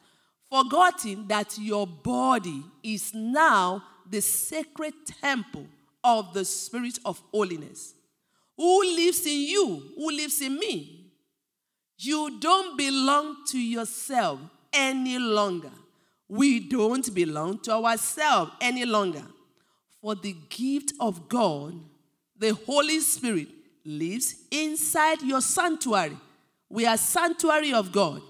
[0.49, 5.65] forgotten that your body is now the sacred temple
[6.03, 7.93] of the Spirit of holiness?
[8.57, 9.83] Who lives in you?
[9.95, 11.11] Who lives in me?
[11.97, 14.39] You don't belong to yourself
[14.71, 15.71] any longer.
[16.27, 19.23] We don't belong to ourselves any longer.
[20.01, 21.75] For the gift of God,
[22.37, 23.47] the Holy Spirit,
[23.85, 26.17] lives inside your sanctuary.
[26.69, 28.21] We are sanctuary of God.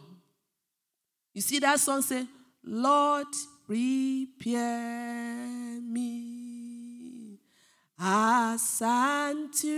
[1.34, 2.26] You see that song say,
[2.64, 3.28] Lord,
[3.66, 5.48] prepare
[5.82, 6.43] me
[8.06, 9.72] a sanctuary,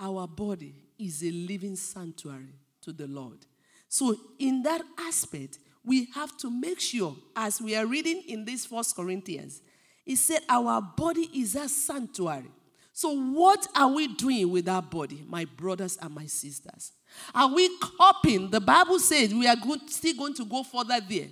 [0.00, 3.46] Our body is a living sanctuary to the Lord.
[3.88, 8.66] So, in that aspect, we have to make sure, as we are reading in this
[8.66, 9.62] First Corinthians,
[10.04, 12.50] it said our body is a sanctuary.
[12.98, 16.90] So, what are we doing with our body, my brothers and my sisters?
[17.32, 18.50] Are we copying?
[18.50, 19.54] The Bible says we are
[19.86, 21.28] still going to go further there.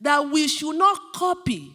[0.00, 1.70] That we should not copy.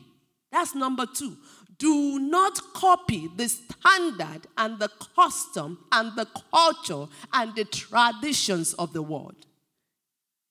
[0.51, 1.37] That's number two.
[1.77, 8.91] Do not copy the standard and the custom and the culture and the traditions of
[8.91, 9.45] the world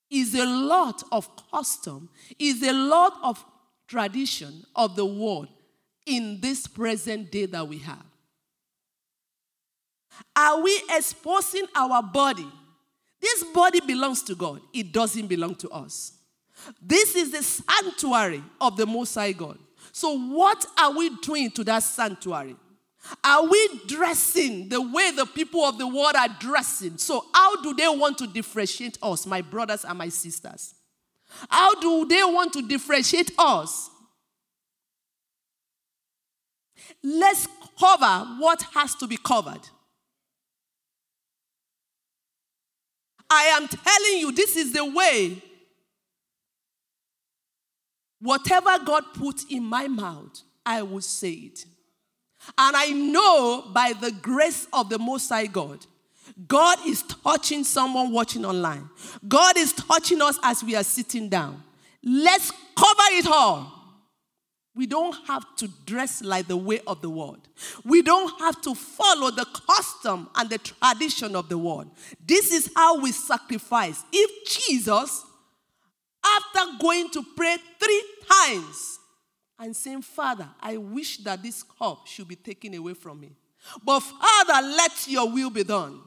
[0.09, 3.45] is a lot of custom, is a lot of
[3.87, 5.49] tradition of the world
[6.07, 8.10] in this present day that we have.
[10.35, 12.47] Are we exposing our body?
[13.19, 16.13] This body belongs to God, it doesn't belong to us.
[16.81, 19.57] This is the sanctuary of the Most High God.
[19.91, 22.55] So, what are we doing to that sanctuary?
[23.23, 26.97] Are we dressing the way the people of the world are dressing?
[26.97, 30.75] So, how do they want to differentiate us, my brothers and my sisters?
[31.49, 33.89] How do they want to differentiate us?
[37.03, 37.47] Let's
[37.79, 39.61] cover what has to be covered.
[43.33, 45.41] I am telling you, this is the way.
[48.19, 51.65] Whatever God put in my mouth, I will say it.
[52.57, 55.85] And I know by the grace of the Most High God,
[56.47, 58.89] God is touching someone watching online.
[59.27, 61.63] God is touching us as we are sitting down.
[62.03, 63.80] Let's cover it all.
[64.73, 67.47] We don't have to dress like the way of the world.
[67.83, 71.91] We don't have to follow the custom and the tradition of the world.
[72.25, 74.03] This is how we sacrifice.
[74.13, 75.25] If Jesus,
[76.25, 78.99] after going to pray three times,
[79.61, 83.35] and saying, Father, I wish that this cup should be taken away from me.
[83.85, 86.01] But Father, let your will be done.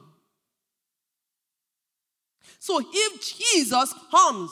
[2.59, 4.51] So if Jesus comes,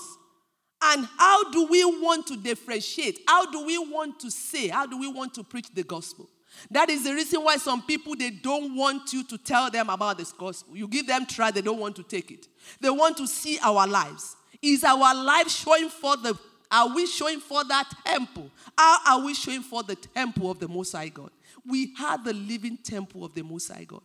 [0.86, 3.22] and how do we want to differentiate?
[3.28, 4.68] How do we want to say?
[4.68, 6.30] How do we want to preach the gospel?
[6.70, 10.18] That is the reason why some people they don't want you to tell them about
[10.18, 10.76] this gospel.
[10.76, 12.48] You give them try, they don't want to take it.
[12.80, 14.36] They want to see our lives.
[14.62, 16.38] Is our life showing for the
[16.72, 18.50] are we showing for that temple?
[18.76, 21.30] How are we showing for the temple of the Most High God?
[21.68, 24.02] We are the living temple of the Most High God.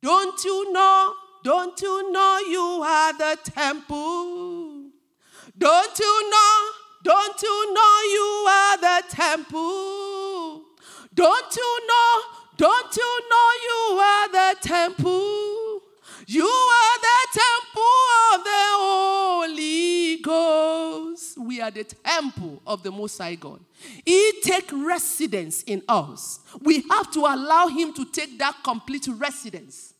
[0.00, 1.14] Don't you know?
[1.42, 4.73] Don't you know you are the temple?
[5.56, 6.70] Don't you know?
[7.04, 10.62] Don't you know you are the temple?
[11.14, 12.22] Don't you know?
[12.56, 15.80] Don't you know you are the temple?
[16.26, 17.82] You are the temple
[18.34, 21.38] of the Holy Ghost.
[21.38, 23.60] We are the temple of the Most High God.
[24.04, 26.40] He take residence in us.
[26.62, 29.93] We have to allow him to take that complete residence.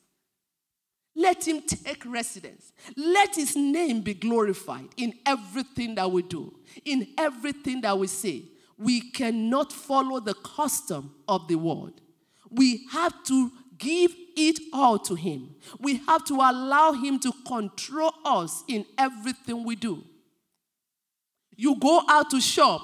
[1.17, 2.73] Let him take residence.
[2.97, 8.43] Let his name be glorified in everything that we do, in everything that we say.
[8.77, 12.01] We cannot follow the custom of the world.
[12.51, 15.55] We have to give it all to Him.
[15.79, 20.03] We have to allow Him to control us in everything we do.
[21.57, 22.83] You go out to shop,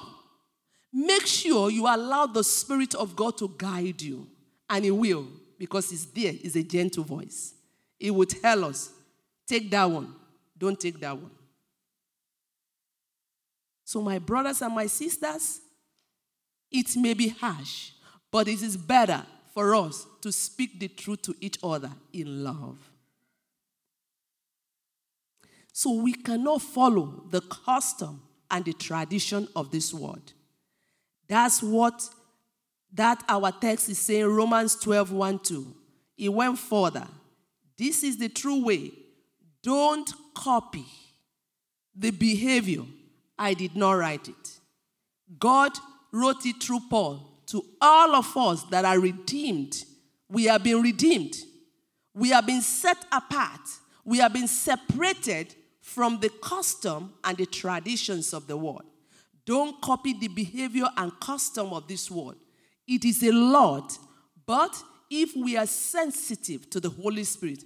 [0.93, 4.27] make sure you allow the Spirit of God to guide you,
[4.69, 7.53] and He will, because it's there, it's a gentle voice.
[8.01, 8.91] It will tell us,
[9.47, 10.13] take that one,
[10.57, 11.31] don't take that one.
[13.85, 15.61] So, my brothers and my sisters,
[16.71, 17.91] it may be harsh,
[18.31, 22.77] but it is better for us to speak the truth to each other in love.
[25.73, 30.33] So we cannot follow the custom and the tradition of this world.
[31.27, 32.09] That's what
[32.93, 35.75] that our text is saying, Romans 12, 1, 2.
[36.17, 37.07] It went further.
[37.81, 38.91] This is the true way.
[39.63, 40.85] Don't copy
[41.95, 42.83] the behavior.
[43.39, 44.59] I did not write it.
[45.39, 45.71] God
[46.11, 49.83] wrote it through Paul to all of us that are redeemed.
[50.29, 51.35] We have been redeemed.
[52.13, 53.61] We have been set apart.
[54.05, 58.85] We have been separated from the custom and the traditions of the world.
[59.43, 62.35] Don't copy the behavior and custom of this world.
[62.87, 63.97] It is a lot,
[64.45, 67.63] but if we are sensitive to the Holy Spirit,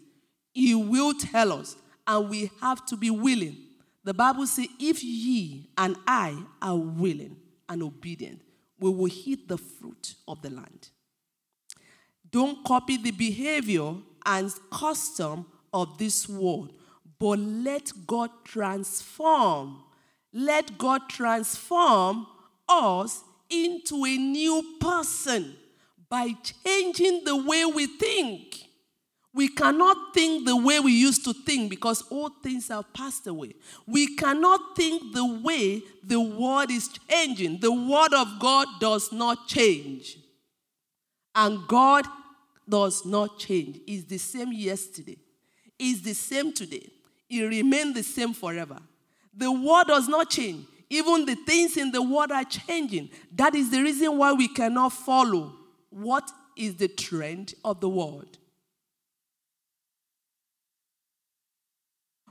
[0.56, 1.76] He will tell us,
[2.08, 3.58] and we have to be willing.
[4.06, 7.36] The Bible says, If ye and I are willing
[7.68, 8.40] and obedient,
[8.80, 10.90] we will eat the fruit of the land.
[12.32, 13.96] Don't copy the behavior
[14.26, 16.72] and custom of this world,
[17.20, 19.84] but let God transform.
[20.32, 22.28] Let God transform
[22.70, 25.58] us into a new person
[26.08, 26.30] by
[26.64, 28.65] changing the way we think.
[29.36, 33.52] We cannot think the way we used to think because all things have passed away.
[33.86, 37.60] We cannot think the way the world is changing.
[37.60, 40.18] The word of God does not change.
[41.36, 42.06] And God
[42.68, 43.82] does not change.
[43.86, 45.18] It's the same yesterday.
[45.78, 46.90] It's the same today.
[47.30, 48.80] It remains the same forever.
[49.36, 50.66] The word does not change.
[50.90, 53.10] Even the things in the world are changing.
[53.36, 55.54] That is the reason why we cannot follow
[55.90, 58.38] what is the trend of the world.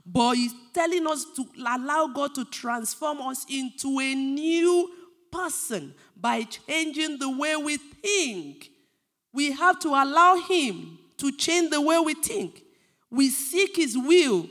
[0.05, 4.91] But he's telling us to allow God to transform us into a new
[5.31, 8.69] person by changing the way we think.
[9.33, 12.63] We have to allow Him to change the way we think.
[13.09, 14.47] We seek His will.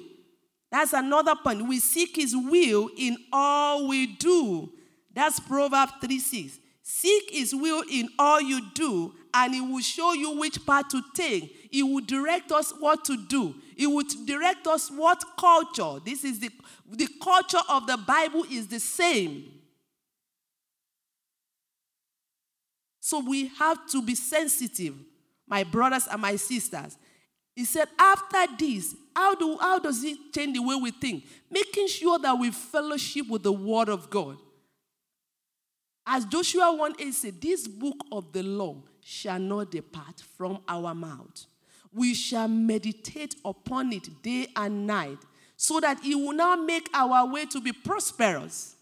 [0.70, 1.66] That's another point.
[1.66, 4.72] We seek His will in all we do.
[5.14, 6.58] That's Proverbs 3 6.
[6.82, 11.02] Seek His will in all you do, and He will show you which path to
[11.14, 11.68] take.
[11.70, 13.54] He will direct us what to do.
[13.76, 16.00] He would direct us what culture.
[16.04, 16.50] This is the,
[16.90, 19.44] the culture of the Bible is the same.
[23.00, 24.94] So we have to be sensitive,
[25.46, 26.96] my brothers and my sisters.
[27.54, 31.24] He said, after this, how, do, how does it change the way we think?
[31.50, 34.38] Making sure that we fellowship with the Word of God.
[36.06, 40.94] As Joshua 1 8 said, this book of the law shall not depart from our
[40.94, 41.46] mouth
[41.94, 45.18] we shall meditate upon it day and night,
[45.56, 48.74] so that it will not make our way to be prosperous.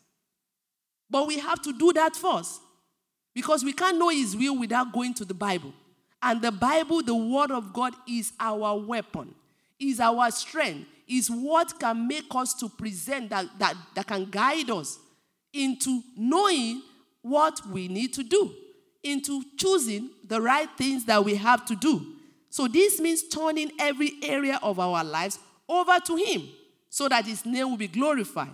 [1.11, 2.61] But we have to do that first,
[3.35, 5.73] because we can't know His will without going to the Bible.
[6.23, 9.35] And the Bible, the Word of God, is our weapon,
[9.79, 14.71] is our strength, is what can make us to present that, that, that can guide
[14.71, 14.99] us
[15.53, 16.81] into knowing
[17.21, 18.55] what we need to do,
[19.03, 22.12] into choosing the right things that we have to do.
[22.53, 26.51] So this means turning every area of our lives over to Him
[26.91, 28.51] so that His name will be glorified.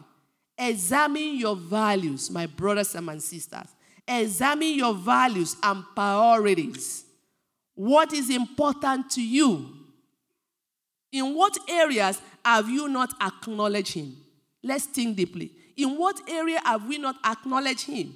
[0.57, 3.67] Examine your values, my brothers and my sisters.
[4.07, 7.07] Examine your values and priorities.
[7.75, 9.69] What is important to you?
[11.11, 14.17] In what areas have you not acknowledged Him?
[14.63, 15.51] Let's think deeply.
[15.77, 18.15] In what area have we not acknowledged Him?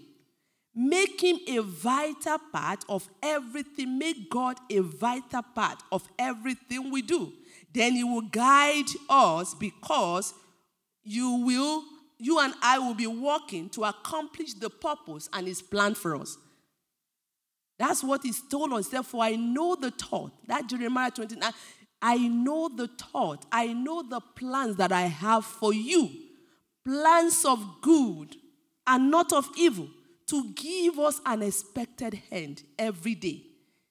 [0.75, 3.99] Make him a vital part of everything.
[3.99, 7.33] Make God a vital part of everything we do.
[7.75, 10.33] Then he will guide us because
[11.05, 11.85] you will,
[12.19, 16.39] you and I will be working to accomplish the purpose and his plan for us.
[17.79, 18.89] That's what he's told us.
[18.89, 20.33] Therefore, I know the thought.
[20.47, 21.53] That Jeremiah 29.
[22.01, 23.45] I know the thought.
[23.53, 26.11] I know the plans that I have for you.
[26.85, 28.37] Plans of good
[28.87, 29.89] and not of evil
[30.33, 33.43] to give us an expected hand every day.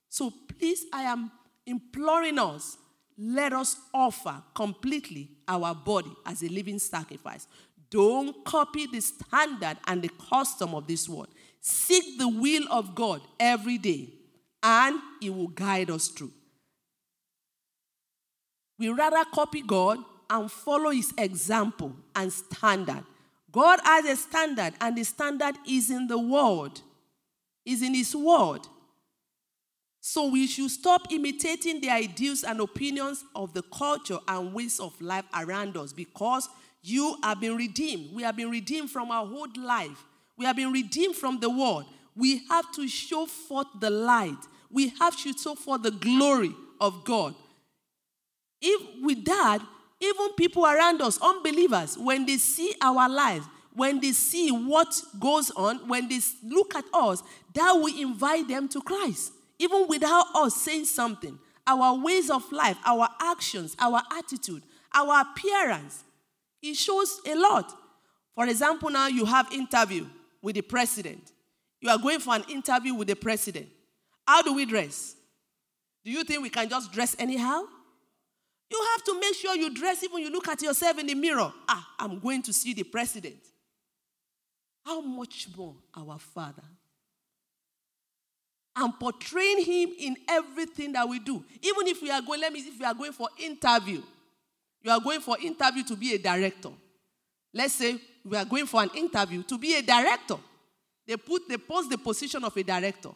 [0.10, 1.32] So please, I am
[1.68, 2.80] imploring us,
[3.16, 7.46] let us offer completely our body as a living sacrifice.
[7.92, 11.28] Don't copy the standard and the custom of this world.
[11.60, 14.10] Seek the will of God every day,
[14.64, 16.32] and He will guide us through.
[18.80, 23.04] We rather copy God and follow His example and standard
[23.52, 26.80] God has a standard, and the standard is in the Word,
[27.66, 28.62] is in His Word.
[30.00, 35.00] So we should stop imitating the ideals and opinions of the culture and ways of
[35.00, 36.50] life around us because
[36.82, 38.14] you have been redeemed.
[38.14, 40.04] We have been redeemed from our whole life.
[40.38, 41.86] We have been redeemed from the world.
[42.16, 44.40] We have to show forth the light.
[44.72, 47.36] We have to show forth the glory of God.
[48.60, 49.60] If with that,
[50.02, 55.52] even people around us, unbelievers, when they see our lives, when they see what goes
[55.52, 57.24] on, when they look at us,
[57.54, 61.38] that will invite them to Christ, even without us saying something.
[61.68, 66.04] Our ways of life, our actions, our attitude, our appearance,
[66.62, 67.72] it shows a lot.
[68.36, 70.08] For example, now you have interview
[70.42, 71.32] with the president.
[71.80, 73.68] You are going for an interview with the president.
[74.28, 75.16] How do we dress?
[76.04, 77.64] Do you think we can just dress anyhow?
[78.72, 81.52] You have to make sure you dress even you look at yourself in the mirror.
[81.68, 83.40] Ah, I'm going to see the president.
[84.86, 86.64] How much more our Father?
[88.74, 91.44] And portraying him in everything that we do.
[91.62, 94.02] Even if we are going, let me if we are going for interview.
[94.82, 96.70] You are going for interview to be a director.
[97.54, 100.38] Let's say we are going for an interview to be a director.
[101.06, 103.10] They put they post the position of a director.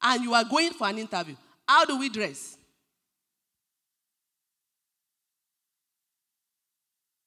[0.00, 1.34] And you are going for an interview.
[1.66, 2.56] How do we dress?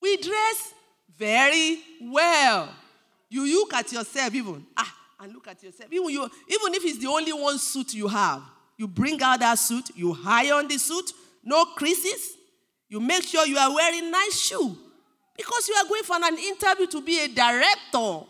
[0.06, 0.76] We dress
[1.18, 2.70] very well.
[3.28, 4.64] You look at yourself even.
[4.78, 5.92] Ah, and look at yourself.
[5.92, 8.44] Even, you, even if it's the only one suit you have,
[8.78, 11.12] you bring out that suit, you hire on the suit,
[11.44, 12.38] no creases.
[12.88, 14.78] You make sure you are wearing nice shoe
[15.36, 18.28] because you are going for an interview to be a director.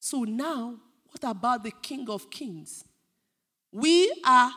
[0.00, 0.74] So now,
[1.12, 2.84] what about the King of Kings?
[3.70, 4.50] We are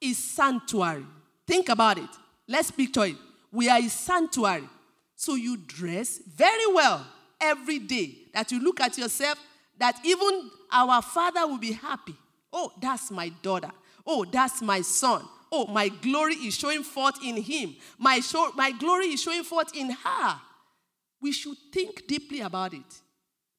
[0.00, 1.06] his sanctuary.
[1.44, 2.10] Think about it.
[2.46, 3.16] Let's picture it.
[3.50, 4.68] We are his sanctuary.
[5.16, 7.06] So you dress very well
[7.40, 8.14] every day.
[8.32, 9.38] That you look at yourself,
[9.78, 12.14] that even our father will be happy.
[12.52, 13.70] Oh, that's my daughter.
[14.06, 15.22] Oh, that's my son.
[15.50, 17.76] Oh, my glory is showing forth in him.
[17.98, 20.40] My, show, my glory is showing forth in her.
[21.20, 23.02] We should think deeply about it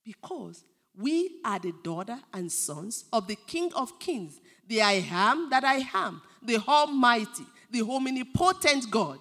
[0.03, 0.64] because
[0.97, 5.64] we are the daughter and sons of the King of Kings, the I am that
[5.64, 9.20] I am, the Almighty, the omnipotent God,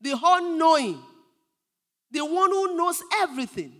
[0.00, 1.00] the all knowing,
[2.12, 3.72] the one who knows everything.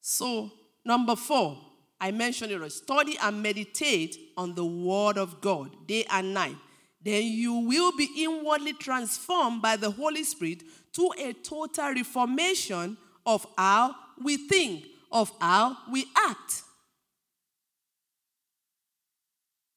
[0.00, 0.50] So,
[0.84, 1.58] number four,
[2.00, 6.56] I mentioned it study and meditate on the Word of God day and night.
[7.02, 10.62] Then you will be inwardly transformed by the Holy Spirit
[10.94, 16.62] to a total reformation of how we think, of how we act.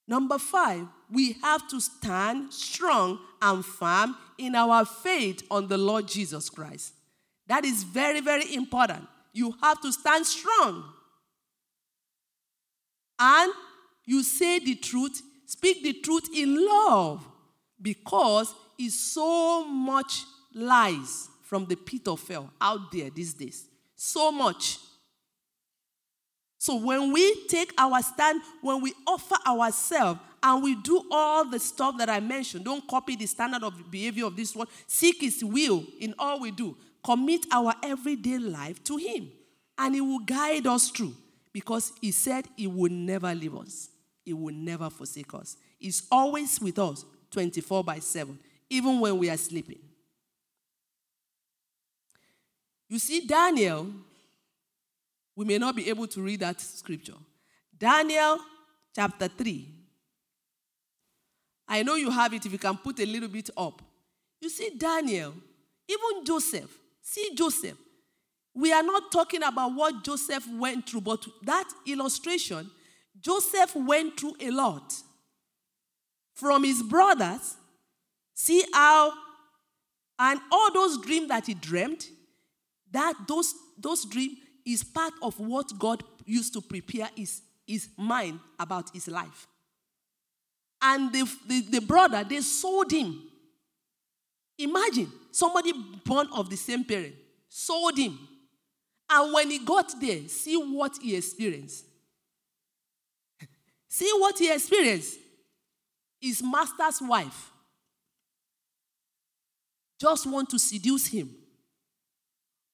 [0.08, 6.08] Number five, we have to stand strong and firm in our faith on the Lord
[6.08, 6.94] Jesus Christ.
[7.48, 9.08] That is very, very important.
[9.34, 10.84] You have to stand strong.
[13.20, 13.52] And
[14.06, 17.28] you say the truth, speak the truth in love,
[17.82, 20.24] because it's so much
[20.54, 23.66] lies from the pit of hell out there these days.
[23.96, 24.80] So much.
[26.58, 31.60] So when we take our stand, when we offer ourselves and we do all the
[31.60, 34.68] stuff that I mentioned, don't copy the standard of behavior of this one.
[34.88, 36.78] Seek his will in all we do.
[37.04, 39.30] Commit our everyday life to him.
[39.78, 41.14] And he will guide us through.
[41.52, 43.90] Because he said he will never leave us.
[44.24, 45.58] He will never forsake us.
[45.78, 48.40] He's always with us 24 by 7,
[48.70, 49.80] even when we are sleeping.
[52.88, 53.88] You see, Daniel
[55.36, 57.14] we may not be able to read that scripture.
[57.78, 58.40] Daniel
[58.96, 59.77] chapter 3.
[61.68, 63.82] I know you have it if you can put a little bit up.
[64.40, 65.34] You see, Daniel,
[65.88, 67.78] even Joseph, see Joseph.
[68.54, 72.70] We are not talking about what Joseph went through, but that illustration,
[73.20, 74.94] Joseph went through a lot.
[76.34, 77.56] From his brothers,
[78.34, 79.14] see how,
[80.20, 82.08] and all those dreams that he dreamed,
[82.92, 88.40] that those, those dreams, is part of what God used to prepare his, his mind
[88.60, 89.48] about his life.
[90.82, 93.22] And the, the, the brother, they sold him.
[94.58, 95.74] Imagine somebody
[96.06, 97.16] born of the same parent,
[97.50, 98.18] sold him.
[99.10, 101.86] And when he got there, see what he experienced.
[103.88, 105.18] see what he experienced.
[106.20, 107.52] His master's wife
[110.00, 111.30] just want to seduce him.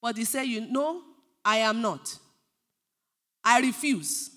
[0.01, 1.01] But he said, You know,
[1.43, 2.17] I am not.
[3.43, 4.31] I refuse.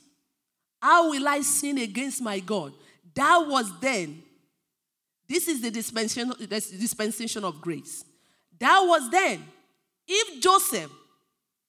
[0.81, 2.73] How will I sin against my God?
[3.17, 4.23] That was then.
[5.29, 8.05] This is the dispensation, of grace.
[8.61, 9.43] That was then.
[10.07, 10.91] If Joseph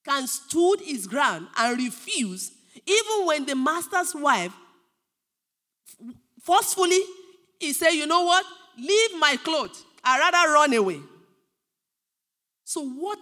[0.06, 2.52] can stood his ground and refuse,
[2.86, 4.54] even when the master's wife
[6.42, 7.02] forcefully,
[7.60, 8.46] he said, You know what?
[8.78, 9.84] Leave my clothes.
[10.04, 11.00] i rather run away.
[12.64, 13.20] So, what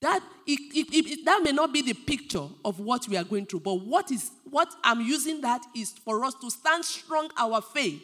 [0.00, 3.46] that, it, it, it, that may not be the picture of what we are going
[3.46, 7.60] through, but what, is, what I'm using that is for us to stand strong our
[7.60, 8.00] faith.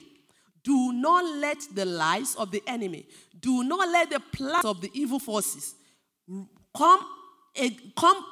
[0.64, 3.06] Do not let the lies of the enemy,
[3.38, 5.74] do not let the plans of the evil forces
[6.76, 7.00] come,
[7.96, 8.24] come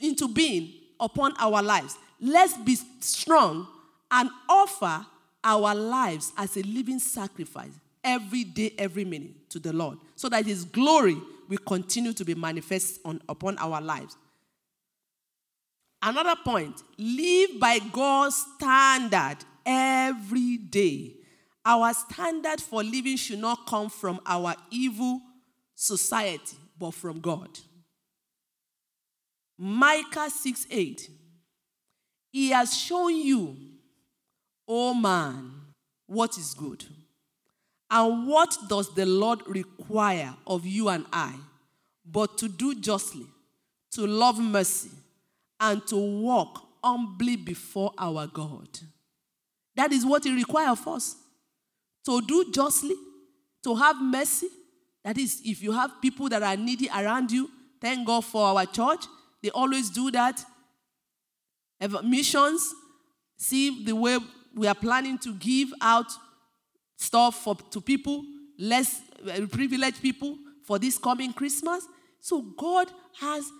[0.00, 1.98] into being upon our lives.
[2.20, 3.68] Let's be strong
[4.10, 5.04] and offer
[5.44, 10.46] our lives as a living sacrifice every day, every minute to the Lord, so that
[10.46, 11.18] His glory
[11.48, 14.16] will continue to be manifest on, upon our lives.
[16.02, 21.14] Another point live by God's standard every day.
[21.64, 25.20] Our standard for living should not come from our evil
[25.74, 27.58] society, but from God.
[29.58, 31.10] Micah 6 8.
[32.32, 33.56] He has shown you,
[34.68, 35.52] O oh man,
[36.06, 36.84] what is good.
[37.90, 41.34] And what does the Lord require of you and I?
[42.04, 43.26] But to do justly,
[43.92, 44.90] to love mercy,
[45.60, 48.68] and to walk humbly before our God.
[49.74, 51.16] That is what He requires of us.
[52.06, 52.94] To do justly,
[53.64, 54.48] to have mercy.
[55.04, 58.66] That is, if you have people that are needy around you, thank God for our
[58.66, 59.04] church.
[59.42, 60.44] They always do that.
[62.02, 62.74] Missions,
[63.36, 64.18] see the way
[64.54, 66.06] we are planning to give out
[66.96, 68.24] stuff for, to people,
[68.58, 71.86] less uh, privileged people for this coming Christmas.
[72.20, 72.90] So God
[73.20, 73.50] has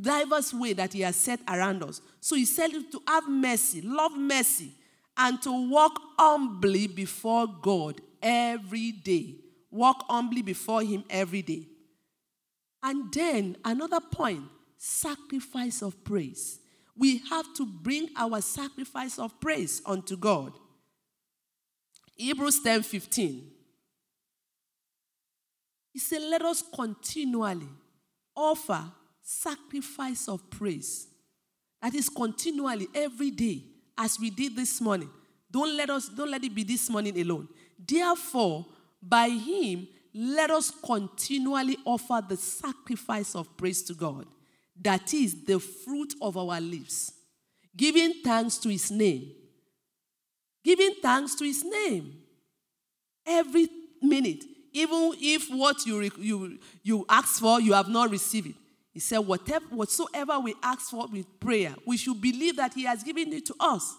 [0.00, 2.00] diverse way that He has set around us.
[2.20, 4.72] So He said to have mercy, love mercy,
[5.16, 9.36] and to walk humbly before God every day.
[9.70, 11.66] Walk humbly before Him every day.
[12.82, 14.44] And then another point
[14.76, 16.60] sacrifice of praise.
[16.96, 20.52] We have to bring our sacrifice of praise unto God.
[22.16, 23.50] Hebrews 10 15.
[25.92, 27.68] He said, Let us continually
[28.34, 28.84] offer
[29.22, 31.08] sacrifice of praise.
[31.82, 33.62] That is continually, every day,
[33.96, 35.10] as we did this morning.
[35.50, 37.48] Don't let us, don't let it be this morning alone.
[37.78, 38.66] Therefore,
[39.02, 44.26] by him, let us continually offer the sacrifice of praise to God.
[44.80, 47.12] That is the fruit of our lips,
[47.76, 49.32] giving thanks to his name.
[50.66, 52.12] Giving thanks to his name.
[53.24, 53.68] Every
[54.02, 54.42] minute,
[54.72, 58.56] even if what you, you, you ask for, you have not received it.
[58.92, 63.04] He said, Whatever, whatsoever we ask for with prayer, we should believe that He has
[63.04, 63.94] given it to us.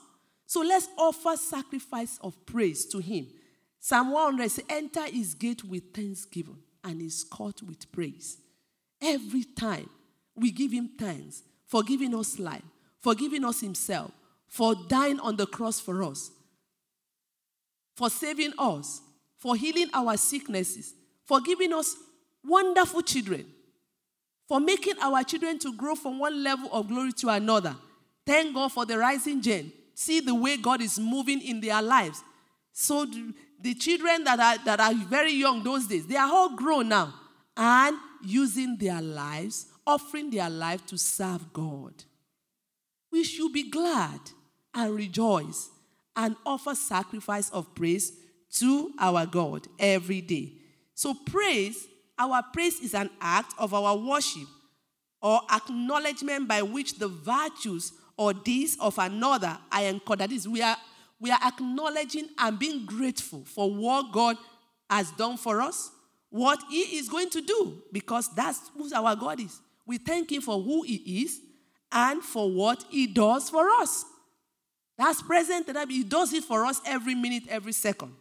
[0.46, 3.28] So let's offer sacrifice of praise to Him.
[3.80, 8.40] Psalm 100 says, Enter His gate with thanksgiving and His court with praise.
[9.02, 9.90] Every time
[10.36, 12.66] we give Him thanks for giving us life,
[13.00, 14.12] for giving us Himself,
[14.50, 16.32] for dying on the cross for us,
[17.98, 19.02] for saving us,
[19.38, 20.94] for healing our sicknesses,
[21.26, 21.94] for giving us
[22.42, 23.46] wonderful children
[24.48, 27.76] for making our children to grow from one level of glory to another.
[28.26, 29.72] Thank God for the rising gen.
[29.94, 32.24] See the way God is moving in their lives.
[32.72, 33.06] So
[33.60, 37.14] the children that are, that are very young those days, they are all grown now
[37.58, 41.94] and using their lives, offering their life to serve God.
[43.12, 44.20] We should be glad
[44.74, 45.70] and rejoice
[46.18, 48.12] and offer sacrifice of praise
[48.56, 50.52] to our God every day.
[50.94, 51.88] So praise
[52.20, 54.48] our praise is an act of our worship
[55.22, 60.20] or acknowledgement by which the virtues or deeds of another are encountered.
[60.20, 60.78] That is, we are,
[61.20, 64.38] we are acknowledging and being grateful for what God
[64.90, 65.92] has done for us,
[66.30, 69.60] what He is going to do, because that's who our God is.
[69.86, 71.40] We thank Him for who He is
[71.92, 74.06] and for what He does for us.
[74.98, 78.14] That's present that He does it for us every minute, every second.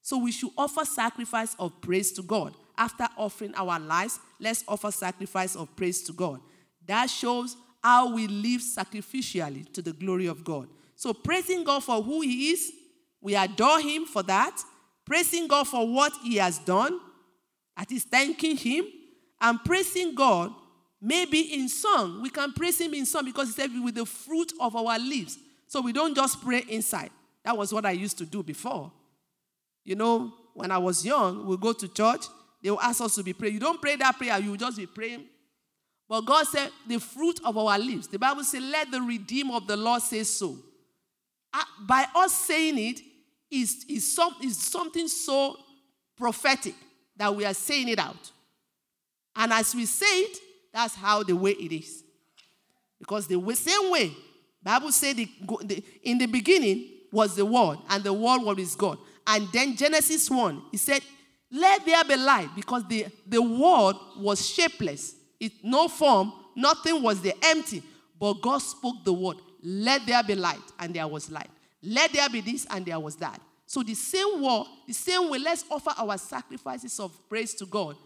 [0.00, 4.90] So we should offer sacrifice of praise to God after offering our lives, let's offer
[4.90, 6.40] sacrifice of praise to God.
[6.86, 10.68] That shows how we live sacrificially to the glory of God.
[10.96, 12.72] So, praising God for who He is,
[13.20, 14.56] we adore Him for that.
[15.04, 16.98] Praising God for what He has done,
[17.76, 18.84] that is thanking Him,
[19.40, 20.52] and praising God
[21.00, 22.22] maybe in song.
[22.22, 25.38] We can praise Him in song because He said with the fruit of our lips.
[25.72, 27.08] So we don't just pray inside.
[27.46, 28.92] That was what I used to do before.
[29.86, 32.26] You know, when I was young, we go to church,
[32.62, 33.54] they will ask us to be praying.
[33.54, 35.24] You don't pray that prayer, you just be praying.
[36.10, 38.06] But God said, the fruit of our lips.
[38.06, 40.58] The Bible says, let the redeemer of the Lord say so.
[41.88, 43.00] By us saying it,
[43.50, 45.56] is, is, some, is something so
[46.18, 46.74] prophetic
[47.16, 48.30] that we are saying it out.
[49.34, 50.36] And as we say it,
[50.70, 52.04] that's how the way it is.
[52.98, 54.12] Because the same way,
[54.62, 55.28] Bible said the,
[55.62, 58.98] the, in the beginning was the Word, and the Word was God.
[59.26, 61.02] And then Genesis 1, he said,
[61.52, 65.14] let there be light, because the, the word was shapeless.
[65.38, 67.82] It no form, nothing was there, empty.
[68.18, 71.50] But God spoke the word, let there be light, and there was light.
[71.82, 73.38] Let there be this, and there was that.
[73.66, 77.96] So the same word, the same way, let's offer our sacrifices of praise to God,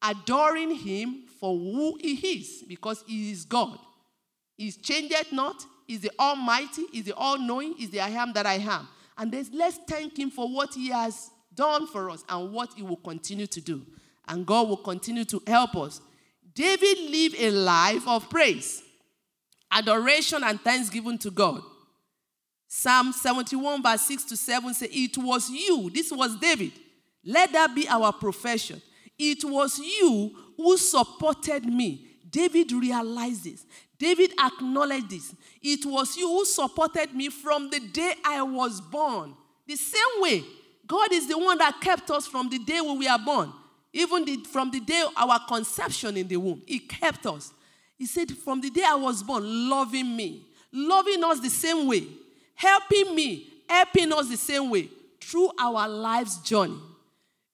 [0.00, 3.78] adoring Him for who He is, because He is God.
[4.56, 8.54] He changeth not, He's the Almighty, He's the All-Knowing, He's the I am that I
[8.54, 8.88] am.
[9.18, 12.96] And let's thank Him for what He has done for us and what he will
[12.96, 13.82] continue to do.
[14.28, 16.00] And God will continue to help us.
[16.54, 18.82] David lived a life of praise,
[19.70, 21.62] adoration, and thanksgiving to God.
[22.68, 26.72] Psalm 71, verse 6 to 7 says, It was you, this was David.
[27.24, 28.80] Let that be our profession.
[29.18, 32.06] It was you who supported me.
[32.28, 33.64] David realized this.
[34.02, 35.32] David acknowledged this.
[35.62, 39.32] It was you who supported me from the day I was born.
[39.64, 40.42] The same way
[40.88, 43.52] God is the one that kept us from the day we were born,
[43.92, 46.62] even the, from the day our conception in the womb.
[46.66, 47.52] He kept us.
[47.96, 52.04] He said, From the day I was born, loving me, loving us the same way,
[52.56, 54.88] helping me, helping us the same way
[55.20, 56.80] through our life's journey.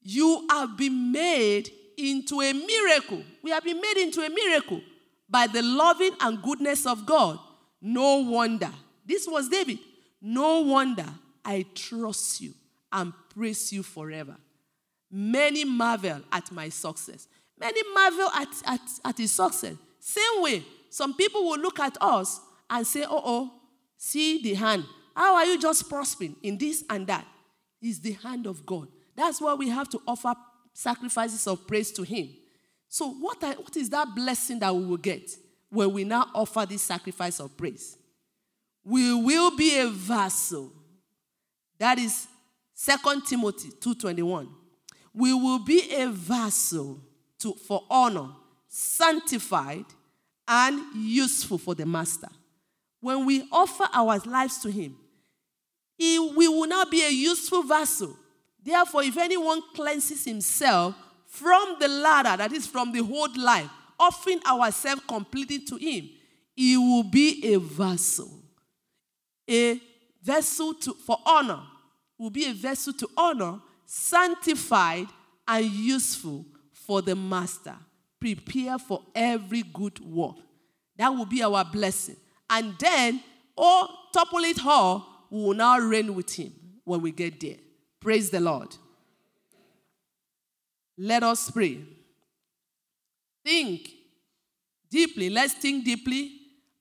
[0.01, 3.23] You have been made into a miracle.
[3.43, 4.81] We have been made into a miracle
[5.29, 7.39] by the loving and goodness of God.
[7.81, 8.71] No wonder.
[9.07, 9.79] This was David.
[10.21, 11.07] No wonder
[11.45, 12.55] I trust you
[12.93, 14.37] and praise you forever.
[15.11, 17.29] Many marvel at my success.
[17.59, 19.75] Many marvel at, at, at his success.
[20.01, 23.53] Same way, some people will look at us and say, oh, oh,
[23.97, 24.85] see the hand.
[25.15, 27.27] How are you just prospering in this and that?
[27.81, 28.89] It's the hand of God.
[29.17, 30.35] That's why we have to offer
[30.73, 32.29] sacrifices of praise to Him.
[32.89, 35.31] So, what, what is that blessing that we will get
[35.71, 37.99] when we now offer this sacrifice of praise?
[38.85, 40.73] We will be a vessel.
[41.79, 42.27] That is
[42.83, 44.49] 2 Timothy 2:21.
[45.13, 47.01] We will be a vessel
[47.41, 48.31] to, for honor,
[48.69, 49.85] sanctified,
[50.47, 52.29] and useful for the master.
[53.01, 54.97] When we offer our lives to him,
[55.97, 58.17] he, we will now be a useful vessel.
[58.63, 60.95] Therefore, if anyone cleanses himself
[61.29, 63.71] from the ladder, that is from the whole life,
[64.01, 66.09] offering ourselves completely to him,
[66.57, 68.31] he will be a vessel.
[69.49, 69.81] A
[70.23, 71.61] vessel to, for honor.
[72.19, 75.07] Will be a vessel to honor, sanctified,
[75.47, 77.77] and useful for the master.
[78.19, 80.37] Prepare for every good work.
[80.97, 82.17] That will be our blessing.
[82.51, 83.23] And then,
[83.57, 86.53] oh, topple it all, we will now reign with him
[86.85, 87.59] when we get there.
[88.01, 88.75] Praise the Lord.
[90.99, 91.79] Let us pray.
[93.45, 93.89] Think
[94.91, 95.31] deeply.
[95.31, 96.33] Let's think deeply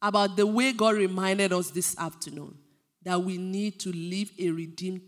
[0.01, 2.57] about the way God reminded us this afternoon
[3.03, 5.01] that we need to live a redeemed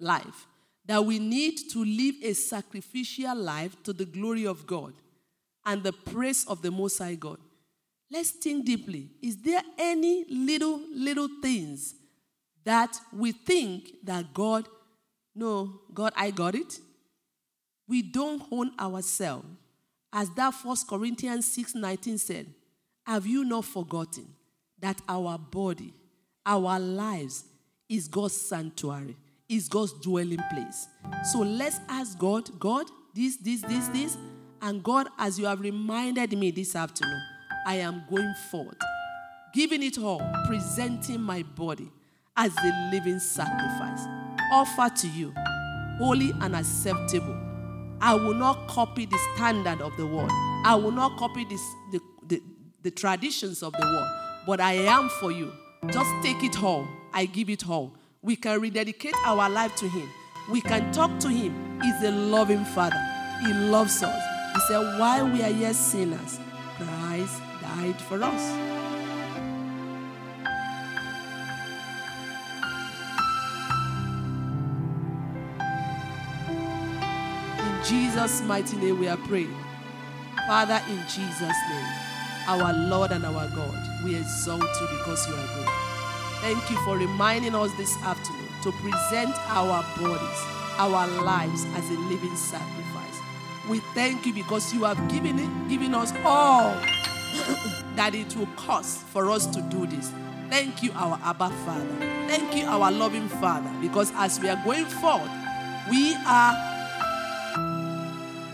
[0.00, 0.46] life,
[0.84, 4.94] that we need to live a sacrificial life to the glory of God
[5.64, 7.38] and the praise of the Most High God.
[8.10, 9.10] Let's think deeply.
[9.22, 11.94] Is there any little, little things
[12.64, 14.66] that we think that God,
[15.34, 16.80] no, God, I got it?
[17.88, 19.46] We don't own ourselves.
[20.12, 22.46] As that First Corinthians 6 19 said,
[23.06, 24.26] Have you not forgotten
[24.80, 25.92] that our body,
[26.46, 27.44] our lives,
[27.88, 29.16] is God's sanctuary,
[29.48, 30.86] is God's dwelling place?
[31.32, 34.16] So let's ask God, God, this, this, this, this,
[34.60, 37.22] and God, as you have reminded me this afternoon,
[37.66, 38.78] I am going forth,
[39.52, 41.90] giving it all, presenting my body
[42.36, 44.04] as a living sacrifice,
[44.52, 45.32] offer to you,
[45.98, 47.47] holy and acceptable.
[48.00, 50.30] I will not copy the standard of the world.
[50.64, 52.42] I will not copy this, the, the,
[52.82, 54.08] the traditions of the world,
[54.46, 55.52] but I am for you.
[55.88, 56.88] Just take it home.
[57.12, 57.92] I give it home.
[58.22, 60.08] We can rededicate our life to Him.
[60.50, 61.80] We can talk to Him.
[61.82, 63.00] He's a loving Father.
[63.42, 64.22] He loves us.
[64.54, 66.40] He said, While we are yet sinners,
[66.76, 68.77] Christ died for us.
[77.88, 79.54] Jesus' mighty name, we are praying.
[80.46, 81.92] Father, in Jesus' name,
[82.46, 85.68] our Lord and our God, we exalt you because you are good.
[86.40, 90.40] Thank you for reminding us this afternoon to present our bodies,
[90.78, 92.88] our lives as a living sacrifice
[93.68, 96.72] we thank you because you have given it, given us all
[97.96, 100.10] that it will cost for us to do this.
[100.48, 101.96] Thank you, our Abba Father.
[102.26, 105.30] Thank you, our loving Father, because as we are going forward,
[105.90, 106.67] we are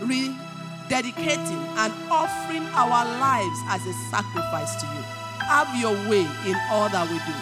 [0.07, 5.01] rededicating and offering our lives as a sacrifice to you.
[5.45, 7.35] Have your way in all that we do.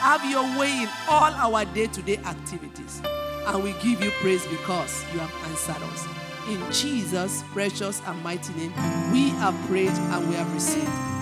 [0.00, 3.02] Have your way in all our day to day activities.
[3.46, 6.06] And we give you praise because you have answered us.
[6.48, 8.72] In Jesus' precious and mighty name,
[9.12, 11.19] we have prayed and we have received.